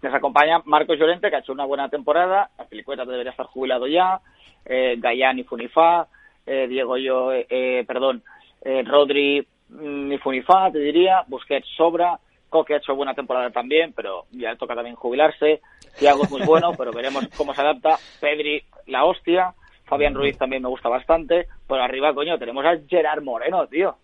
[0.00, 2.50] Les acompaña Marcos Llorente, que ha hecho una buena temporada.
[2.56, 4.20] La Pelicueta debería estar jubilado ya.
[4.64, 6.06] Eh, Gayán y Funifá.
[6.46, 8.22] Eh, Diego yo, eh, eh perdón,
[8.62, 11.24] eh, Rodri mm, y Funifá, te diría.
[11.26, 12.18] Busquets sobra.
[12.48, 15.60] Coque ha hecho buena temporada también, pero ya le toca también jubilarse.
[15.98, 17.98] Thiago es muy bueno, pero veremos cómo se adapta.
[18.20, 19.52] Pedri, la hostia.
[19.84, 21.48] Fabián Ruiz también me gusta bastante.
[21.66, 23.96] Por arriba, coño, tenemos a Gerard Moreno, tío.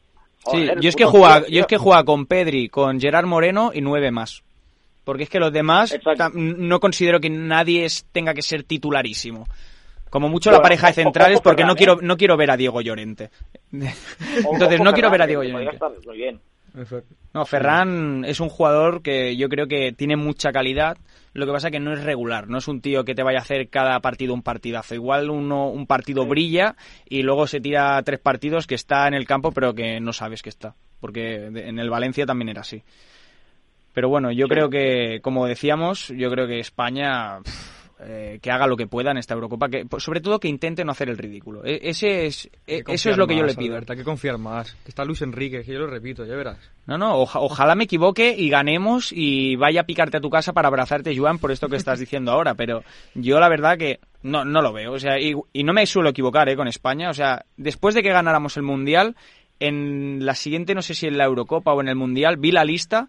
[0.50, 3.80] Sí, yo es, que juega, yo es que juega con Pedri, con Gerard Moreno y
[3.80, 4.42] nueve más.
[5.04, 5.96] Porque es que los demás
[6.34, 9.46] no considero que nadie tenga que ser titularísimo.
[10.10, 13.30] Como mucho la pareja de centrales, porque no quiero, no quiero ver a Diego Llorente.
[13.72, 15.78] Entonces, no quiero ver a Diego Llorente.
[17.32, 20.96] No, Ferran es un jugador que yo creo que tiene mucha calidad.
[21.32, 23.38] Lo que pasa es que no es regular, no es un tío que te vaya
[23.38, 24.94] a hacer cada partido un partidazo.
[24.94, 26.76] Igual uno, un partido brilla
[27.08, 30.42] y luego se tira tres partidos que está en el campo pero que no sabes
[30.42, 30.76] que está.
[31.00, 32.82] Porque en el Valencia también era así.
[33.94, 37.38] Pero bueno, yo creo que, como decíamos, yo creo que España...
[38.06, 40.90] Eh, que haga lo que pueda en esta Eurocopa, que sobre todo que intente no
[40.90, 41.64] hacer el ridículo.
[41.64, 43.76] E, ese es, e, eso es lo que yo le pido.
[43.76, 44.74] hay que confiar más.
[44.82, 46.58] Que está Luis Enrique, que yo lo repito, ya verás.
[46.86, 50.68] No, no, ojalá me equivoque y ganemos y vaya a picarte a tu casa para
[50.68, 52.82] abrazarte, Juan, por esto que estás diciendo ahora, pero
[53.14, 54.92] yo la verdad que no, no lo veo.
[54.92, 56.56] O sea, y, y no me suelo equivocar ¿eh?
[56.56, 57.08] con España.
[57.10, 59.14] O sea, después de que ganáramos el Mundial,
[59.60, 62.64] en la siguiente, no sé si en la Eurocopa o en el Mundial, vi la
[62.64, 63.08] lista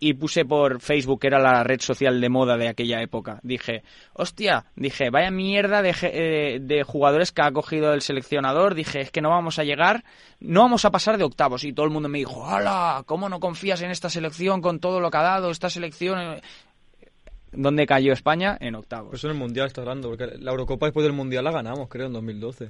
[0.00, 3.38] y puse por Facebook, que era la red social de moda de aquella época.
[3.42, 3.82] Dije,
[4.14, 8.74] hostia, dije, vaya mierda de, eh, de, jugadores que ha cogido el seleccionador.
[8.74, 10.02] Dije, es que no vamos a llegar,
[10.40, 11.64] no vamos a pasar de octavos.
[11.64, 13.02] Y todo el mundo me dijo, ¡hala!
[13.04, 16.40] ¿Cómo no confías en esta selección con todo lo que ha dado esta selección?
[17.52, 18.56] ¿Dónde cayó España?
[18.58, 19.12] En octavos.
[19.12, 22.06] Eso en el Mundial está hablando, porque la Eurocopa después del Mundial la ganamos, creo,
[22.06, 22.68] en 2012.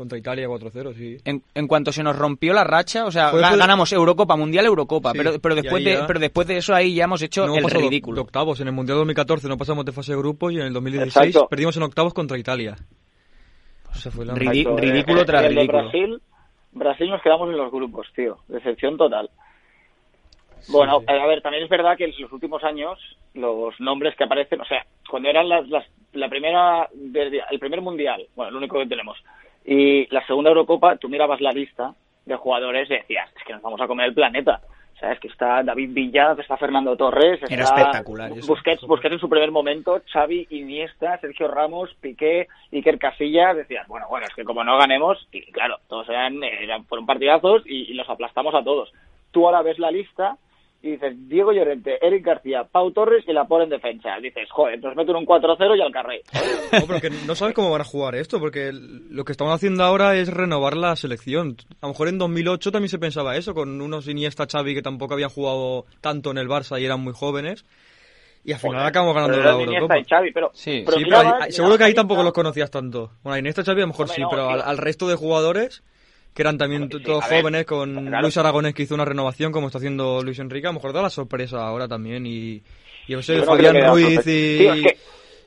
[0.00, 1.18] Contra Italia 4-0, sí.
[1.26, 5.38] En, en, cuanto se nos rompió la racha, o sea, ganamos Eurocopa, Mundial, Eurocopa, pero,
[5.42, 8.14] pero, después de, pero después de eso ahí ya hemos hecho el ridículo.
[8.14, 10.72] De octavos, en el Mundial 2014 no pasamos de fase de grupos y en el
[10.72, 12.76] 2016 perdimos en octavos contra Italia.
[13.92, 15.82] fue ridículo tras ridículo.
[15.82, 16.22] Brasil,
[16.72, 18.38] Brasil nos quedamos en los grupos, tío.
[18.48, 19.28] Decepción total.
[20.68, 22.98] Bueno, a ver, también es verdad que en los últimos años
[23.34, 25.84] los nombres que aparecen, o sea, cuando eran las, las
[26.14, 29.18] la primera, el primer mundial, bueno, el único que tenemos,
[29.72, 31.94] y la segunda Eurocopa, tú mirabas la lista
[32.26, 34.60] de jugadores y decías, es que nos vamos a comer el planeta.
[34.96, 39.14] O sea, es que está David Villa, está Fernando Torres, está Era espectacular Busquets, Busquets
[39.14, 44.34] en su primer momento, Xavi, Iniesta, Sergio Ramos, Piqué, Iker Casillas, decías, bueno, bueno, es
[44.34, 48.56] que como no ganemos, y claro, todos eran, eran fueron partidazos y, y los aplastamos
[48.56, 48.92] a todos.
[49.30, 50.36] Tú ahora ves la lista
[50.82, 54.16] y dices Diego Llorente, Eric García, Pau Torres y la pone en defensa.
[54.20, 56.22] Dices, joder, nos meten un 4-0 y al carré.
[56.72, 59.84] No, pero que no sabes cómo van a jugar esto, porque lo que estamos haciendo
[59.84, 61.56] ahora es renovar la selección.
[61.80, 65.14] A lo mejor en 2008 también se pensaba eso, con unos Iniesta, Xavi que tampoco
[65.14, 67.66] habían jugado tanto en el Barça y eran muy jóvenes.
[68.42, 69.98] Y al final acabamos ganando la Eurocopa.
[69.98, 73.10] Y Xavi, pero, sí, pero, seguro que ahí tampoco los conocías tanto.
[73.22, 75.82] Bueno, Iniesta, Xavi a lo mejor sí, pero al resto de jugadores
[76.34, 80.22] que eran también todos jóvenes, con Luis Aragonés que hizo una renovación, como está haciendo
[80.22, 82.26] Luis Enrique, a lo mejor da la sorpresa ahora también.
[82.26, 82.62] Y,
[83.08, 84.26] yo sé, Fabián Ruiz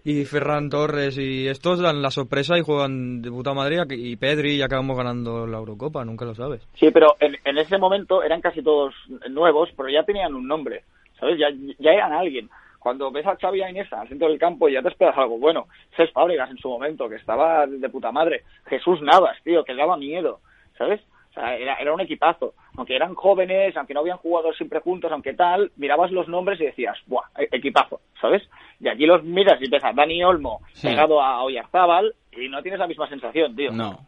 [0.06, 4.56] y, Ferran Torres y estos dan la sorpresa y juegan de puta madre y Pedri
[4.56, 6.62] y acabamos ganando la Eurocopa, nunca lo sabes.
[6.74, 8.94] Sí, pero en, ese momento eran casi todos
[9.30, 10.84] nuevos, pero ya tenían un nombre,
[11.18, 11.40] ¿sabes?
[11.40, 11.48] Ya,
[11.80, 12.50] ya eran alguien
[12.84, 15.68] cuando ves a Xavi Inés al centro del campo y ya te esperas algo bueno.
[15.96, 18.44] Cés Fábregas en su momento, que estaba de puta madre.
[18.66, 20.42] Jesús Navas, tío, que daba miedo.
[20.78, 21.02] ¿Sabes?
[21.32, 22.54] O sea, era, era un equipazo.
[22.78, 26.66] Aunque eran jóvenes, aunque no habían jugado siempre juntos, aunque tal, mirabas los nombres y
[26.66, 27.24] decías, ¡buah!
[27.38, 28.44] E-, equipazo, ¿sabes?
[28.80, 32.80] Y aquí los miras y ves a Dani Olmo pegado a Oyarzábal y no tienes
[32.80, 33.72] la misma sensación, tío.
[33.72, 34.00] No.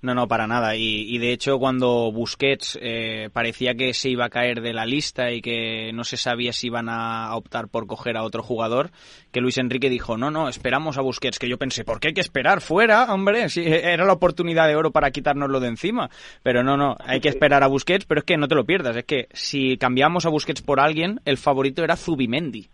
[0.00, 0.76] No, no, para nada.
[0.76, 5.32] Y, de hecho, cuando Busquets eh, parecía que se iba a caer de la lista
[5.32, 8.90] y que no se sabía si iban a optar por coger a otro jugador,
[9.32, 11.40] que Luis Enrique dijo, no, no, esperamos a Busquets.
[11.40, 13.48] Que yo pensé, ¿por qué hay que esperar fuera, hombre?
[13.48, 16.10] Si era la oportunidad de oro para quitárnoslo de encima.
[16.44, 18.96] Pero no, no, hay que esperar a Busquets, pero es que no te lo pierdas.
[18.96, 22.68] Es que si cambiamos a Busquets por alguien, el favorito era Zubimendi.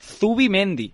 [0.00, 0.90] Zubimendi.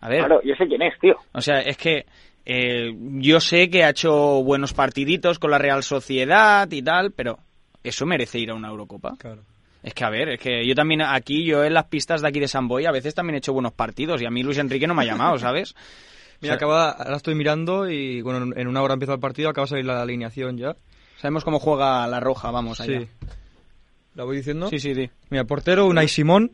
[0.00, 0.20] A ver.
[0.20, 1.16] Claro, yo sé quién es, tío.
[1.32, 2.06] O sea, es que
[2.50, 7.38] eh, yo sé que ha hecho buenos partiditos con la Real Sociedad y tal, pero
[7.84, 9.16] ¿eso merece ir a una Eurocopa?
[9.18, 9.42] Claro.
[9.82, 12.40] Es que, a ver, es que yo también aquí, yo en las pistas de aquí
[12.40, 14.86] de San Boy, a veces también he hecho buenos partidos y a mí Luis Enrique
[14.86, 15.74] no me ha llamado, ¿sabes?
[16.40, 19.70] Mira, acaba, ahora estoy mirando y bueno, en una hora empieza el partido, acaba de
[19.70, 20.74] salir la alineación ya.
[21.18, 23.00] Sabemos cómo juega la roja, vamos allá.
[23.00, 23.08] Sí.
[24.14, 24.70] ¿La voy diciendo?
[24.70, 25.10] Sí, sí, sí.
[25.28, 26.52] Mira, portero, Unai Simón,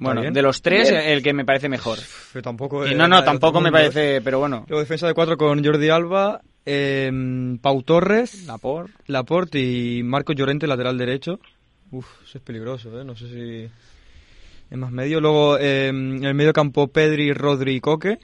[0.00, 1.98] bueno, de los tres, el que me parece mejor.
[2.42, 4.64] tampoco y no, no, tampoco me parece, pero bueno.
[4.68, 7.10] Luego defensa de cuatro con Jordi Alba, eh,
[7.60, 8.92] Pau Torres, Laporte.
[9.06, 11.38] Laporte y Marco Llorente, lateral derecho.
[11.90, 13.04] Uf, eso es peligroso, ¿eh?
[13.04, 13.70] No sé si
[14.70, 15.20] es más medio.
[15.20, 18.18] Luego em, en el medio campo Pedri, Rodri y Coque.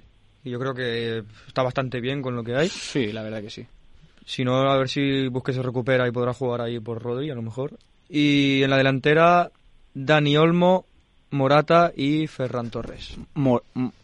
[0.44, 2.68] Y yo creo que está bastante bien con lo que hay.
[2.68, 3.66] Sí, la verdad que sí.
[4.24, 7.34] Si no, a ver si Busque se recupera y podrá jugar ahí por Rodri, a
[7.34, 7.76] lo mejor.
[8.08, 9.50] Y en la delantera,
[9.94, 10.86] Dani Olmo,
[11.30, 13.18] Morata y Ferran Torres.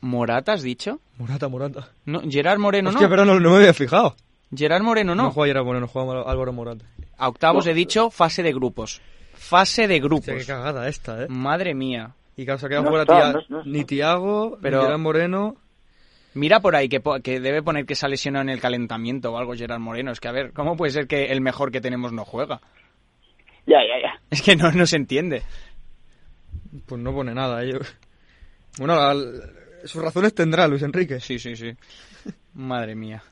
[0.01, 1.01] ¿Morata has dicho?
[1.19, 1.89] Morata, Morata.
[2.05, 3.11] No, Gerard Moreno Hostia, no.
[3.11, 4.17] pero no, me había fijado.
[4.55, 5.25] Gerard Moreno no.
[5.25, 6.85] No juega Gerard Moreno, juega Álvaro Morata.
[7.17, 9.01] A octavos he dicho fase de grupos.
[9.35, 10.35] Fase de grupos.
[10.35, 11.27] qué cagada esta, ¿eh?
[11.29, 12.15] Madre mía.
[12.37, 14.79] Y claro, se ha quedado fuera ni Tiago, pero...
[14.79, 15.57] ni Gerard Moreno.
[16.35, 19.39] Mira por ahí que, que, debe poner que se ha lesionado en el calentamiento o
[19.39, 20.13] algo Gerard Moreno.
[20.13, 22.61] Es que, a ver, ¿cómo puede ser que el mejor que tenemos no juega?
[23.67, 24.21] Ya, ya, ya.
[24.31, 25.43] Es que no, no se entiende.
[26.87, 27.65] Pues no pone nada.
[27.65, 27.79] Yo...
[28.79, 28.97] Bueno,
[29.85, 31.21] sus razones tendrá Luis Enrique.
[31.21, 31.77] Sí, sí, sí.
[32.55, 33.23] Madre mía.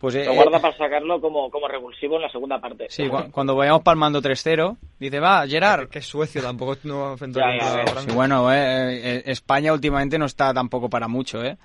[0.00, 2.86] Pues, Lo eh, guarda para sacarlo como, como revulsivo en la segunda parte.
[2.88, 5.90] Sí, cuando vayamos palmando 3-0, dice, va, Gerard.
[5.90, 10.18] Que, es Suecia, tampoco no va a enfrentar a sí, bueno, eh, eh, España últimamente
[10.18, 11.58] no está tampoco para mucho, ¿eh?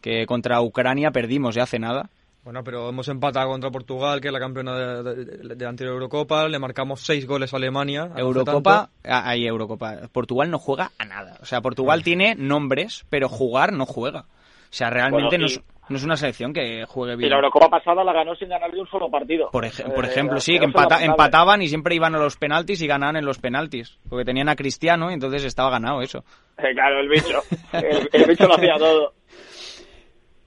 [0.00, 2.08] Que contra Ucrania perdimos ya hace nada.
[2.44, 6.46] Bueno, pero hemos empatado contra Portugal, que es la campeona de, la anterior Eurocopa.
[6.46, 8.10] Le marcamos seis goles a Alemania.
[8.14, 10.08] Eurocopa, ahí Eurocopa.
[10.12, 11.38] Portugal no juega a nada.
[11.40, 14.20] O sea, Portugal tiene nombres, pero jugar no juega.
[14.20, 15.38] O sea, realmente.
[15.86, 17.26] No es una selección que juegue bien.
[17.26, 19.50] Y la Eurocopa pasada la ganó sin ganar de un solo partido.
[19.50, 23.16] Por, por eh, ejemplo, sí, que empataban y siempre iban a los penaltis y ganaban
[23.16, 23.98] en los penaltis.
[24.08, 26.24] Porque tenían a Cristiano y entonces estaba ganado eso.
[26.58, 27.42] Eh, claro, el bicho.
[28.12, 29.12] el bicho lo hacía todo.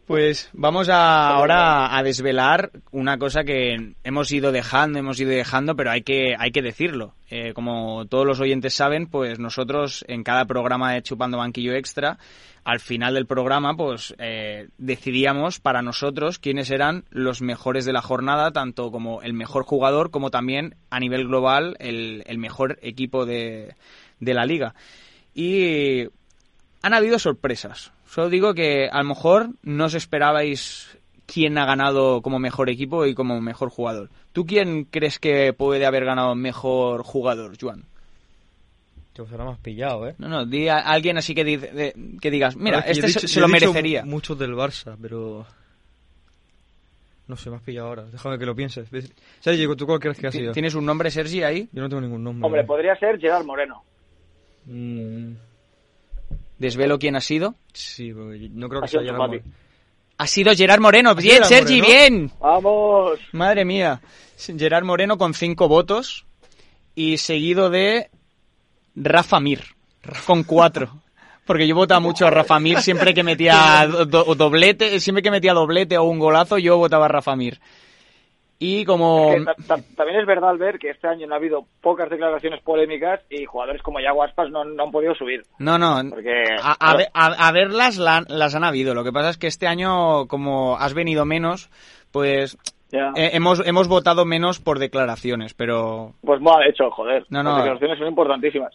[0.08, 5.76] Pues vamos a, ahora a desvelar una cosa que hemos ido dejando, hemos ido dejando,
[5.76, 7.14] pero hay que, hay que decirlo.
[7.30, 12.20] Eh, como todos los oyentes saben, pues nosotros en cada programa de Chupando Banquillo Extra,
[12.64, 18.02] al final del programa, pues eh, decidíamos para nosotros quiénes eran los mejores de la
[18.02, 23.26] jornada, tanto como el mejor jugador, como también a nivel global el, el mejor equipo
[23.26, 23.76] de,
[24.22, 24.74] de la liga.
[25.36, 26.06] Y
[26.82, 32.22] han habido sorpresas Solo digo que a lo mejor no os esperabais quién ha ganado
[32.22, 34.10] como mejor equipo y como mejor jugador.
[34.32, 37.84] ¿Tú quién crees que puede haber ganado mejor jugador, Juan?
[39.14, 40.16] Te será más pillado, ¿eh?
[40.20, 44.06] No, no, di a alguien así que, que digas, mira, este se, lo merecería.
[44.06, 45.46] Muchos del Barça, pero...
[47.28, 48.06] No sé, me has pillado ahora.
[48.06, 48.88] Déjame que lo pienses.
[49.42, 50.54] Sergi, ¿tú cuál crees que ha sido?
[50.54, 51.68] ¿Tienes un nombre, Sergi, ahí?
[51.74, 52.46] Yo no tengo ningún nombre.
[52.46, 53.84] Hombre, podría ser Gerard Moreno.
[54.66, 55.34] Mm,
[56.58, 57.56] ¿Desvelo quién ha sido?
[57.74, 59.44] Sí, no creo que sea Gerard Moreno.
[60.18, 61.14] Ha sido Gerard Moreno.
[61.14, 62.32] Bien, Sergi, bien.
[62.40, 63.20] Vamos.
[63.32, 64.02] Madre mía.
[64.38, 66.26] Gerard Moreno con cinco votos
[66.96, 68.10] y seguido de
[68.96, 69.64] Rafa Mir
[70.26, 71.02] con cuatro.
[71.46, 75.98] Porque yo votaba mucho a Rafa Mir siempre que metía doblete, siempre que metía doblete
[75.98, 77.60] o un golazo, yo votaba a Rafa Mir.
[78.60, 79.36] Y como...
[79.68, 83.46] también es verdad, al ver que este año no ha habido pocas declaraciones polémicas y
[83.46, 85.44] jugadores como Yago Aspas no, han podido subir.
[85.60, 85.98] No, no.
[86.64, 88.96] A, verlas las han habido.
[88.96, 91.70] Lo que pasa es que este año, como has venido menos,
[92.12, 92.58] pues
[92.92, 96.14] hemos, hemos votado menos por declaraciones, pero...
[96.22, 97.26] Pues mal hecho, joder.
[97.30, 98.74] No, Las declaraciones son importantísimas.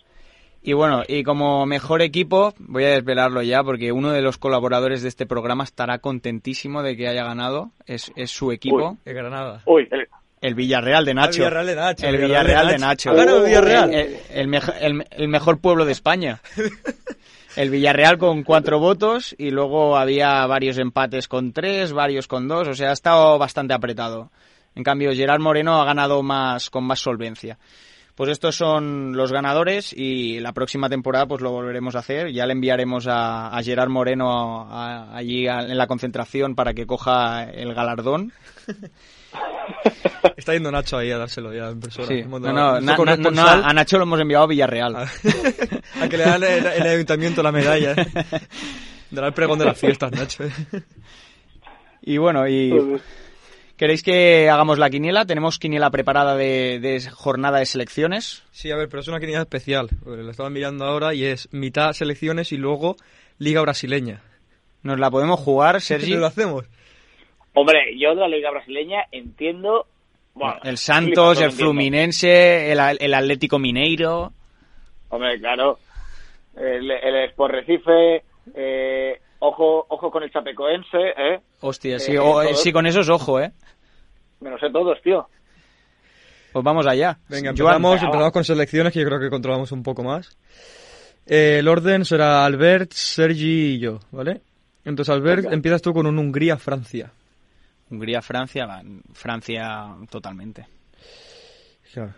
[0.65, 5.03] Y bueno, y como mejor equipo, voy a desvelarlo ya porque uno de los colaboradores
[5.03, 7.73] de este programa estará contentísimo de que haya ganado.
[7.85, 8.97] Es, es su equipo.
[9.05, 9.63] el Granada.
[9.67, 9.89] Uy,
[10.41, 10.55] el...
[10.55, 11.43] Villarreal de Nacho.
[11.43, 12.07] El Villarreal de Nacho.
[12.07, 13.11] El Villarreal de Nacho.
[13.11, 13.95] el Villarreal.
[13.95, 16.41] El, el, mejor pueblo de España.
[17.55, 22.67] El Villarreal con cuatro votos y luego había varios empates con tres, varios con dos.
[22.67, 24.31] O sea, ha estado bastante apretado.
[24.75, 27.59] En cambio, Gerard Moreno ha ganado más con más solvencia.
[28.15, 32.31] Pues estos son los ganadores y la próxima temporada pues lo volveremos a hacer.
[32.33, 38.33] Ya le enviaremos a, Gerard Moreno allí en la concentración para que coja el galardón.
[40.37, 42.09] Está yendo Nacho ahí a dárselo ya en persona.
[42.27, 44.97] No, no, a Nacho lo hemos enviado a Villarreal.
[44.97, 45.07] Ah.
[46.03, 47.95] a que le dan el, el, ayuntamiento la medalla.
[49.11, 50.45] Dará el pregón de las fiestas, Nacho.
[52.03, 52.73] y bueno, y...
[53.83, 55.27] ¿Queréis que hagamos la quiniela?
[55.27, 58.45] Tenemos quiniela preparada de, jornada de selecciones.
[58.53, 59.89] Sí, a ver, pero es una quiniela especial.
[60.07, 62.95] La estaba mirando ahora y es mitad selecciones y luego
[63.39, 64.23] Liga Brasileña.
[64.85, 66.15] ¿Nos la podemos jugar, Sergi?
[66.15, 66.65] lo hacemos?
[67.55, 69.89] Hombre, yo de la Liga Brasileña entiendo...
[70.63, 74.33] el Santos, el Fluminense, el, Atlético Mineiro...
[75.09, 75.81] Hombre, claro.
[76.57, 78.23] El, el Sport Recife...
[78.55, 81.41] Eh, ojo, ojo con el Chapecoense, ¿eh?
[81.61, 83.53] Hostia, sí, eh, sí, con esos ojo, ¿eh?
[84.43, 85.27] Me lo sé todos, tío.
[86.53, 87.19] Pues vamos allá.
[87.29, 90.37] Venga, empezamos, empezamos con selecciones que yo creo que controlamos un poco más.
[91.27, 94.43] Eh, el orden será Albert, Sergi y yo, ¿vale?
[94.85, 97.13] Entonces, Albert, empiezas tú con un Hungría-Francia.
[97.89, 100.67] Hungría-Francia, Francia totalmente.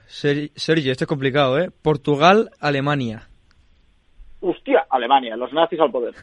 [0.07, 1.71] Sergi, esto es complicado, ¿eh?
[1.83, 3.29] Portugal-Alemania.
[4.41, 6.15] Hostia, Alemania, los nazis al poder.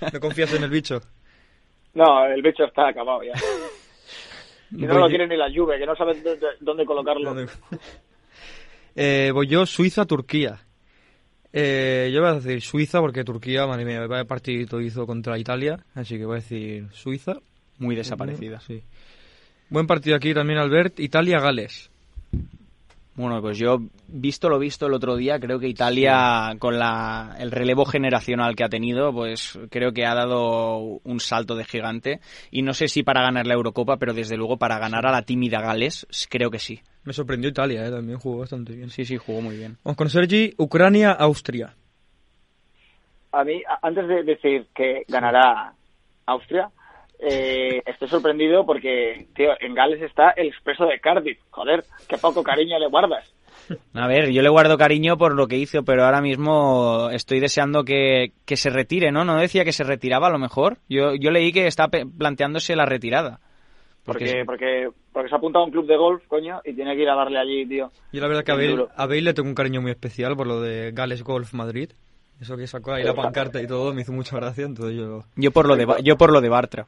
[0.12, 1.00] ¿No confías en el bicho?
[1.94, 3.32] No, el bicho está acabado ya.
[4.72, 6.16] Y no lo quiere ni la lluvia, que no sabe
[6.60, 7.34] dónde, colocarlo.
[8.96, 10.58] Eh, voy yo, Suiza-Turquía.
[11.52, 15.78] Eh, yo voy a decir Suiza porque Turquía, madre mía, vaya partido hizo contra Italia,
[15.94, 17.34] así que voy a decir Suiza.
[17.78, 18.60] Muy desaparecida.
[18.60, 18.82] Sí.
[19.70, 20.98] Buen partido aquí también, Albert.
[20.98, 21.89] Italia-Gales.
[23.20, 23.76] Bueno, pues yo,
[24.08, 28.64] visto lo visto el otro día, creo que Italia, con la, el relevo generacional que
[28.64, 32.20] ha tenido, pues creo que ha dado un salto de gigante.
[32.50, 35.20] Y no sé si para ganar la Eurocopa, pero desde luego para ganar a la
[35.20, 36.80] tímida Gales, creo que sí.
[37.04, 37.90] Me sorprendió Italia, ¿eh?
[37.90, 38.88] también jugó bastante bien.
[38.88, 39.76] Sí, sí, jugó muy bien.
[39.84, 41.74] Vamos con Sergi, Ucrania-Austria.
[43.32, 45.74] A mí, antes de decir que ganará
[46.24, 46.70] Austria,
[47.22, 51.38] eh, estoy sorprendido porque, tío, en Gales está el expreso de Cardiff.
[51.50, 53.32] Joder, qué poco cariño le guardas.
[53.94, 57.84] A ver, yo le guardo cariño por lo que hizo, pero ahora mismo estoy deseando
[57.84, 59.24] que, se retire, ¿no?
[59.24, 60.78] ¿No decía que se retiraba a lo mejor?
[60.88, 63.40] Yo, yo leí que está planteándose la retirada.
[64.04, 67.02] Porque, porque, porque, se ha apuntado a un club de golf, coño, y tiene que
[67.02, 67.90] ir a darle allí, tío.
[68.12, 70.46] Yo la verdad que a Bale, a Bale le tengo un cariño muy especial por
[70.46, 71.90] lo de Gales Golf Madrid.
[72.40, 75.24] Eso que sacó ahí la pancarta y todo me hizo mucha gracia, entonces yo...
[75.36, 76.86] Yo por lo de, yo por lo de Bartra.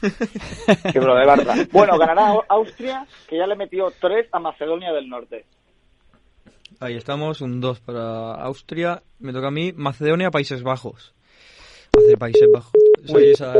[0.00, 1.68] Que por lo de.
[1.72, 5.44] Bueno, ganará Austria, que ya le metió tres a Macedonia del Norte.
[6.80, 9.02] Ahí estamos, un 2 para Austria.
[9.20, 11.14] Me toca a mí, Macedonia, Países Bajos.
[11.96, 12.72] Hacer Países Bajos.
[13.04, 13.54] Esa...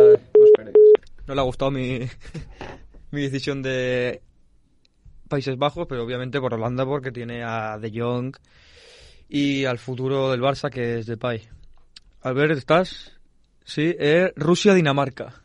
[1.26, 2.00] No le ha gustado mi,
[3.12, 4.22] mi decisión de
[5.28, 8.34] Países Bajos, pero obviamente por Holanda porque tiene a De Jong
[9.28, 11.42] y al futuro del Barça que es de Pay.
[12.22, 13.18] Albert, ¿estás?
[13.64, 15.41] Sí, eh, Rusia-Dinamarca.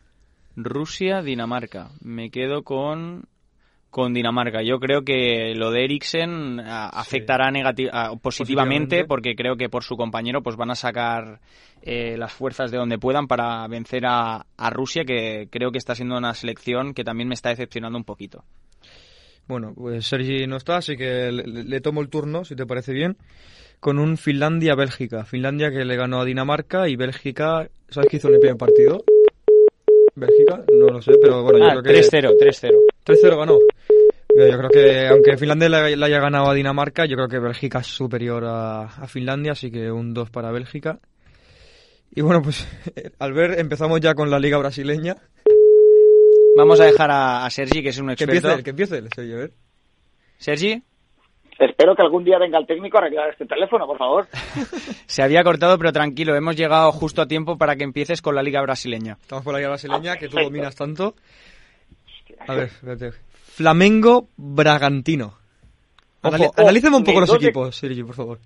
[0.58, 1.90] Rusia-Dinamarca.
[2.00, 3.26] Me quedo con
[3.90, 4.62] con Dinamarca.
[4.62, 7.50] Yo creo que lo de Eriksen afectará
[8.20, 11.40] positivamente, porque creo que por su compañero pues van a sacar
[11.80, 16.18] eh, las fuerzas de donde puedan para vencer a, Rusia, que creo que está siendo
[16.18, 18.44] una selección que también me está decepcionando un poquito.
[19.46, 23.16] Bueno, pues Sergi no está, así que le tomo el turno, si te parece bien
[23.80, 25.24] con un Finlandia-Bélgica.
[25.24, 29.04] Finlandia que le ganó a Dinamarca y Bélgica, ¿sabes qué hizo en el primer partido?
[30.18, 32.00] Bélgica, no lo sé, pero bueno, yo ah, creo que...
[32.00, 32.72] 3-0, 3-0.
[33.04, 33.58] 3-0 ganó.
[34.30, 37.86] Yo creo que, aunque Finlandia le, haya ganado a Dinamarca, yo creo que Bélgica es
[37.86, 41.00] superior a, Finlandia, así que un 2 para Bélgica.
[42.14, 42.66] Y bueno, pues
[43.18, 45.16] al ver, empezamos ya con la Liga Brasileña.
[46.56, 48.32] Vamos a dejar a, Sergi, que es un experto.
[48.32, 49.52] Que empiece, que empiece el Sergi, a ver.
[50.38, 50.82] Sergi.
[51.58, 54.26] Espero que algún día venga el técnico a arreglar este teléfono, por favor.
[55.06, 58.42] Se había cortado, pero tranquilo, hemos llegado justo a tiempo para que empieces con la
[58.42, 59.16] Liga Brasileña.
[59.20, 61.14] Estamos con la Liga Brasileña, que tú dominas tanto.
[62.46, 63.10] A ver, espérate.
[63.32, 65.34] Flamengo Bragantino.
[66.22, 68.38] analízame un poco los equipos, Sergio, por favor.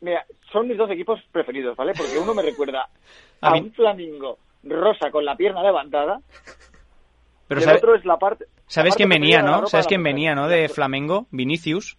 [0.00, 1.94] Mira, son mis dos equipos preferidos, ¿vale?
[1.96, 2.88] Porque uno me recuerda
[3.40, 6.20] a un Flamingo rosa con la pierna levantada.
[7.48, 8.46] Pero y el otro es la parte.
[8.68, 9.66] ¿Sabes quién venía, no?
[9.66, 10.46] ¿Sabes quién venía, no?
[10.46, 11.96] De Flamengo, Vinicius.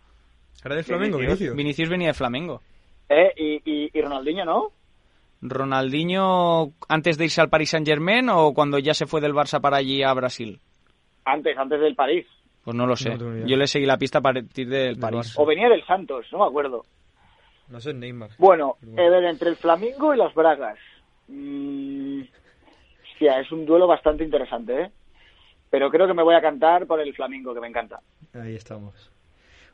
[0.63, 1.55] ¿Era de Flamengo, Vinicius?
[1.55, 2.61] Vinicius venía de Flamengo.
[3.09, 3.33] ¿Eh?
[3.35, 4.71] ¿Y, y, Ronaldinho no?
[5.41, 9.59] ¿Ronaldinho antes de irse al Paris Saint Germain o cuando ya se fue del Barça
[9.59, 10.59] para allí a Brasil?
[11.25, 12.25] Antes, antes del París.
[12.63, 13.17] Pues no lo sé.
[13.45, 15.33] Yo le seguí la pista a partir del París.
[15.37, 16.83] O venía del Santos, no me acuerdo.
[17.67, 18.31] No sé, Neymar.
[18.37, 20.77] Bueno, entre el Flamingo y las Bragas.
[21.27, 22.21] Mmm,
[23.11, 24.91] hostia, es un duelo bastante interesante, ¿eh?
[25.69, 27.99] Pero creo que me voy a cantar por el Flamingo, que me encanta.
[28.33, 29.11] Ahí estamos.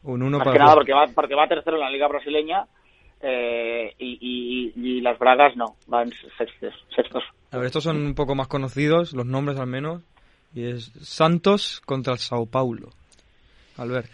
[0.04, 2.66] Un uno Más para que nada porque va, porque va tercero en la Liga Brasileña
[3.22, 7.24] eh, y, las Bragas no, van sextos, sextos.
[7.52, 10.04] A ver, estos son un poco más conocidos, los nombres al menos.
[10.54, 12.90] Y es Santos contra el Sao Paulo.
[13.78, 14.10] Albert.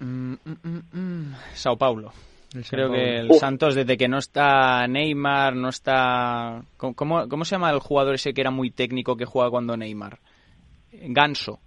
[0.00, 2.12] Mm, mm, mm, Sao Paulo.
[2.68, 6.62] Creo que el Santos, desde que no está Neymar, no está...
[6.76, 10.18] ¿Cómo, ¿Cómo se llama el jugador ese que era muy técnico que juega cuando Neymar?
[10.92, 11.60] Ganso.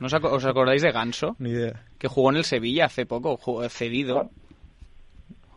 [0.00, 1.36] ¿No os, acordáis de Ganso?
[1.38, 1.84] Ni idea.
[1.98, 3.38] Que jugó en el Sevilla hace poco,
[3.68, 4.30] cedido.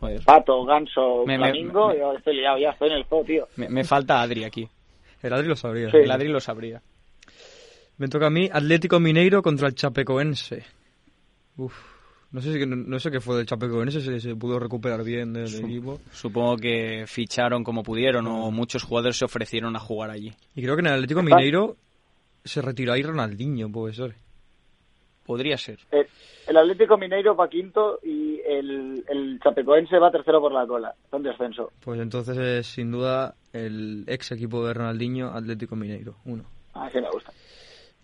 [0.00, 0.22] Joder.
[0.22, 3.48] Pato, Ganso, me, Flamingo, yo estoy liado, ya estoy en el juego, tío.
[3.56, 4.68] Me, falta Adri aquí.
[5.22, 5.88] El Adri lo sabría.
[5.88, 6.82] El Adri lo sabría.
[7.96, 10.64] Me toca a mí Atlético Mineiro contra el Chapecoense.
[11.56, 11.74] Uf.
[12.32, 15.54] No sé, si, no, sé qué fue del Chapecoense, si se pudo recuperar bien del
[15.54, 16.00] equipo.
[16.12, 20.34] Supongo que ficharon como pudieron o muchos jugadores se ofrecieron a jugar allí.
[20.54, 21.76] Y creo que en el Atlético Mineiro
[22.44, 24.23] se retiró ahí Ronaldinho, puede ser.
[25.24, 25.78] Podría ser.
[25.90, 26.06] Eh,
[26.46, 30.94] el, Atlético Mineiro va quinto y el, el Chapecoense va tercero por la cola.
[31.10, 31.72] Son descenso.
[31.82, 36.44] Pues entonces es sin duda el ex equipo de Ronaldinho, Atlético Mineiro, uno.
[36.74, 37.32] Ah, sí me gusta.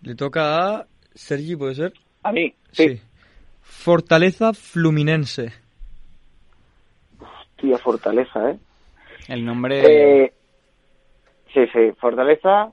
[0.01, 1.93] Le toca a Sergi, ¿puede ser?
[2.23, 2.99] A mí, sí.
[3.61, 5.53] Fortaleza Fluminense.
[7.19, 8.59] Hostia, Fortaleza, ¿eh?
[9.27, 10.23] El nombre...
[10.23, 10.33] Eh,
[11.53, 12.71] sí, sí, Fortaleza,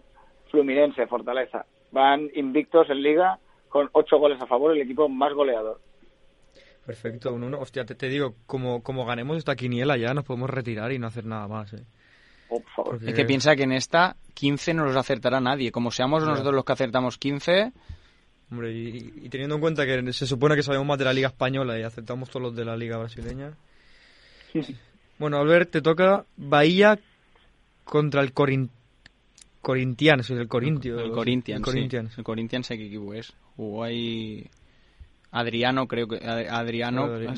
[0.51, 1.67] Fluminense, Fortaleza.
[1.93, 3.39] Van invictos en Liga
[3.69, 5.81] con ocho goles a favor, el equipo más goleador.
[6.87, 7.61] Perfecto, un uno.
[7.61, 11.27] Hostia, te, digo, como, como ganemos esta quiniela ya nos podemos retirar y no hacer
[11.27, 11.73] nada más.
[11.75, 11.85] ¿eh?
[12.49, 12.99] Oh, por favor.
[13.07, 15.71] Es que piensa que en esta 15 no los acertará nadie.
[15.71, 17.73] Como seamos nosotros los que acertamos 15...
[18.51, 21.79] Hombre, y, teniendo en cuenta que se supone que sabemos más de la Liga Española
[21.79, 23.53] y aceptamos todos los de la Liga Brasileña.
[25.19, 26.99] bueno, Albert, te toca Bahía
[27.85, 28.78] contra el Corinthians.
[29.63, 30.99] Corinthians, el Corintio.
[31.01, 32.13] El Corinthians, el Corinthians.
[32.13, 32.21] Sí.
[32.21, 33.35] El Corinthians sé qué equipo es.
[33.57, 34.49] Jugó ahí
[35.31, 37.29] Adriano, creo que Adriano, el,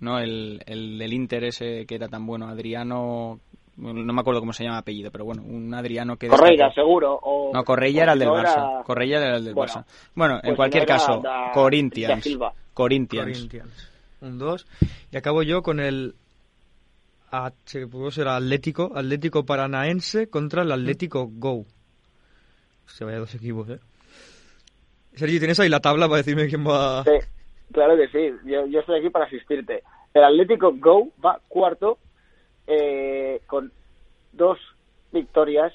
[0.00, 3.40] no, el, el del Inter ese que era tan bueno, Adriano,
[3.76, 6.28] no me acuerdo cómo se llama apellido, pero bueno, un Adriano que...
[6.28, 7.20] Correia, seguro.
[7.52, 8.82] no, Correia era el del Barça.
[8.84, 9.84] Correia era el del Barça.
[10.14, 11.22] Bueno, en pues cualquier caso,
[11.52, 12.26] Corinthians.
[12.72, 13.48] Corinthians.
[14.20, 14.66] Un 2.
[15.12, 16.14] Y acabo yo con el
[17.36, 21.64] H, pudo ser Atlético, Atlético Paranaense contra el Atlético Go.
[22.86, 23.78] Se vaya dos equipos, ¿eh?
[25.14, 27.04] Sergio, ¿tienes ahí la tabla para decirme quién va...?
[27.04, 27.10] Sí,
[27.72, 28.34] claro que sí.
[28.44, 29.82] Yo, estoy aquí para asistirte.
[30.12, 31.98] El Atlético Go va cuarto
[32.66, 33.72] eh, con
[34.32, 34.58] dos
[35.12, 35.72] victorias,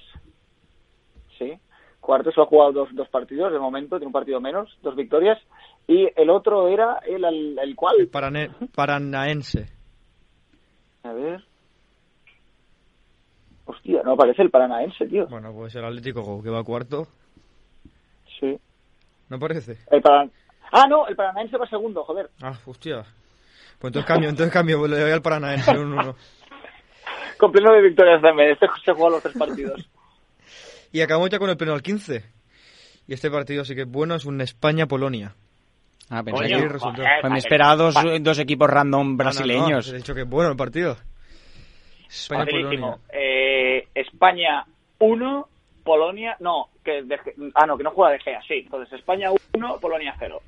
[1.38, 1.53] sí,
[2.01, 5.38] cuarto solo ha jugado dos, dos partidos de momento, tiene un partido menos, dos victorias,
[5.88, 7.95] y el otro era el, el, el cual.
[7.99, 9.70] El parane- paranaense.
[11.03, 11.45] A ver.
[13.72, 15.28] Hostia, no aparece el paranaense, tío.
[15.28, 17.07] Bueno, pues el Atlético Go, que va cuarto.
[18.39, 18.57] Sí.
[19.30, 19.78] ¿No parece?
[19.91, 20.32] El Paran-
[20.72, 22.30] Ah, no, el paranaense va segundo, joder.
[22.41, 23.03] Ah, hostia.
[23.78, 25.72] Pues entonces cambio, entonces cambio, le doy al Paranaense.
[25.78, 26.15] un uno.
[27.38, 28.51] Con pleno de victorias también.
[28.51, 29.88] Este se juega los tres partidos.
[30.91, 32.24] Y acabamos ya con el pleno al 15.
[33.07, 35.36] Y este partido sí que es bueno, es un España-Polonia.
[36.09, 36.67] Ah, pensé Coño, que...
[36.67, 36.95] Resultó.
[37.03, 39.88] joder, Pues me esperaba dos, dos equipos random No, no, brasileños.
[39.88, 40.97] no, he dicho que es bueno el partido.
[42.09, 42.97] España-Polonia.
[43.13, 43.29] Eh,
[44.02, 44.66] España
[45.00, 45.47] 1,
[45.84, 46.36] Polonia.
[46.39, 47.20] No, que de,
[47.56, 48.56] ah, no, que no juega de Gea, sí.
[48.66, 50.39] Entonces España 1, Polonia 0.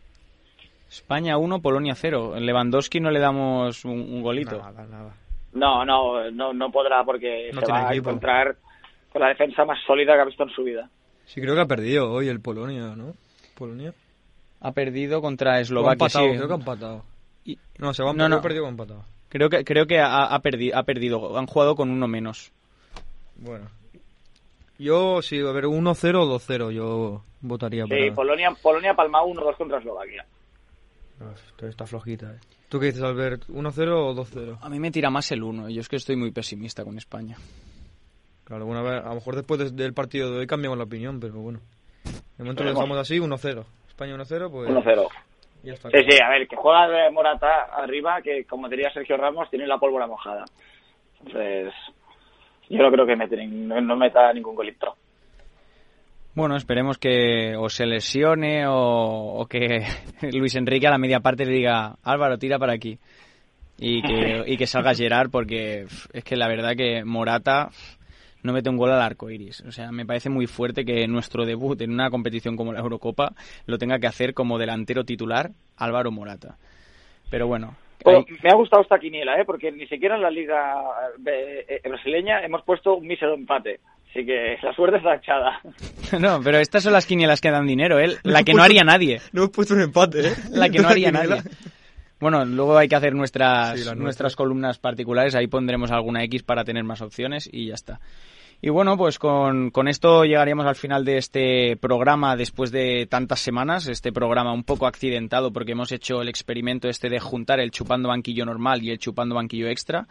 [0.90, 2.34] España 1, Polonia 0.
[2.40, 4.58] Lewandowski no le damos un, un golito.
[4.58, 5.14] Nada, nada.
[5.54, 8.10] No, no, no, no podrá porque No se va a equipo.
[8.10, 8.56] encontrar
[9.12, 10.90] con la defensa más sólida que ha visto en su vida.
[11.26, 13.14] Sí, creo que ha perdido hoy el Polonia, ¿no?
[13.58, 13.94] Polonia.
[14.62, 16.06] Ha perdido contra Eslovaquia.
[16.08, 16.36] empatado, sí.
[16.36, 17.04] creo que ha empatado.
[17.46, 19.04] Y- No, se va a No, no, perdido o ha empatado.
[19.30, 21.38] Creo que, creo que ha, ha perdi- ha perdido.
[21.38, 22.52] Han jugado con uno menos.
[23.42, 23.68] Bueno.
[24.80, 28.16] Yo, sí, a ver, 1-0 o 2-0, yo votaría Sí, para...
[28.16, 30.26] Polonia, Polonia palma 1-2 contra Eslovaquia.
[31.36, 32.40] Esto está flojita, eh.
[32.68, 33.44] ¿Tú qué dices, Albert?
[33.48, 34.58] ¿1-0 o 2-0?
[34.62, 35.70] A mí me tira más el 1.
[35.70, 37.36] Yo es que estoy muy pesimista con España.
[38.44, 40.86] Claro, bueno, a, ver, a lo mejor después de- del partido de hoy cambiamos la
[40.86, 41.60] opinión, pero bueno.
[42.38, 43.66] De momento lo dejamos así, 1-0.
[43.88, 45.08] España 1-0, pues 1-0.
[45.64, 45.90] ya está.
[45.92, 49.68] Sí, sí, a ver, que juega de Morata arriba, que como diría Sergio Ramos, tiene
[49.68, 50.46] la pólvora mojada.
[51.20, 51.72] Entonces,
[52.72, 54.96] yo no creo que meten, no, no meta ningún golito.
[56.34, 59.86] Bueno, esperemos que o se lesione o, o que
[60.32, 62.98] Luis Enrique a la media parte le diga Álvaro, tira para aquí.
[63.78, 67.70] Y que, y que salga Gerard porque es que la verdad que Morata
[68.44, 69.62] no mete un gol al arco iris.
[69.62, 73.34] O sea, me parece muy fuerte que nuestro debut en una competición como la Eurocopa
[73.66, 76.58] lo tenga que hacer como delantero titular Álvaro Morata.
[77.30, 77.76] Pero bueno.
[78.04, 79.44] Bueno, hay- me ha gustado esta quiniela, ¿eh?
[79.46, 80.74] porque ni siquiera en la liga
[81.26, 83.80] eh, eh, brasileña hemos puesto un mísero empate.
[84.10, 85.60] Así que la suerte está echada.
[86.20, 88.18] No, pero estas son las quinielas que dan dinero, ¿eh?
[88.24, 89.22] La No que no puedo- haría nadie.
[89.32, 90.34] No hemos puesto un empate, ¿eh?
[90.52, 91.42] La que no haría nadie.
[92.20, 94.36] Bueno, luego hay que hacer nuestras, Sí, nuestras.
[94.36, 98.00] columnas particulares, ahí pondremos alguna X para tener más opciones y ya está.
[98.64, 103.40] Y bueno, pues con, con esto llegaríamos al final de este programa después de tantas
[103.40, 107.72] semanas, este programa un poco accidentado porque hemos hecho el experimento este de juntar el
[107.72, 110.08] chupando banquillo normal y el chupando banquillo extra.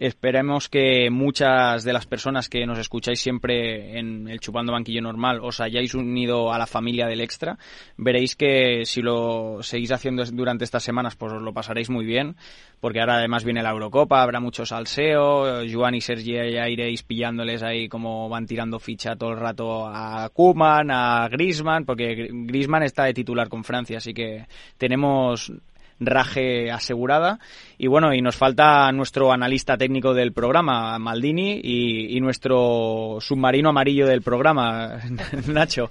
[0.00, 5.40] Esperemos que muchas de las personas que nos escucháis siempre en el Chupando Banquillo Normal
[5.42, 7.58] os hayáis unido a la familia del Extra.
[7.98, 12.36] Veréis que si lo seguís haciendo durante estas semanas, pues os lo pasaréis muy bien,
[12.80, 17.62] porque ahora además viene la Eurocopa, habrá mucho salseo, Joan y Sergi ya iréis pillándoles
[17.62, 23.04] ahí como van tirando ficha todo el rato a Koeman, a Griezmann, porque Griezmann está
[23.04, 24.46] de titular con Francia, así que
[24.78, 25.52] tenemos
[26.00, 27.38] raje asegurada.
[27.78, 34.06] Y bueno, y nos falta nuestro analista técnico del programa, Maldini, y, nuestro submarino amarillo
[34.06, 34.98] del programa,
[35.48, 35.88] Nacho.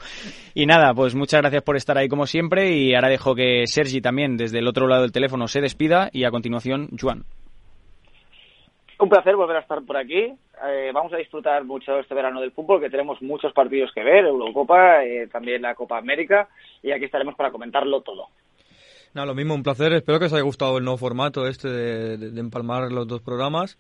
[0.54, 4.02] Y nada, pues muchas gracias por estar ahí como siempre y ahora dejo que Sergi
[4.02, 7.24] también desde el otro lado del teléfono se despida y a continuación Juan.
[9.00, 10.34] Un placer volver a estar por aquí.
[10.68, 14.26] Eh, vamos a disfrutar mucho este verano del fútbol, que tenemos muchos partidos que ver,
[14.26, 16.50] Eurocopa, eh, también la Copa América,
[16.84, 18.28] y aquí estaremos para comentarlo todo.
[19.14, 19.92] Nada, lo mismo, un placer.
[19.94, 23.78] Espero que os haya gustado el nuevo formato este de, de- empalmar los dos programas.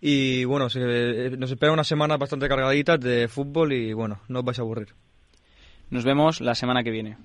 [0.00, 4.44] Y bueno, se- nos espera una semana bastante cargadita de fútbol y bueno, no os
[4.44, 4.88] vais a aburrir.
[5.90, 7.16] Nos vemos la semana que viene.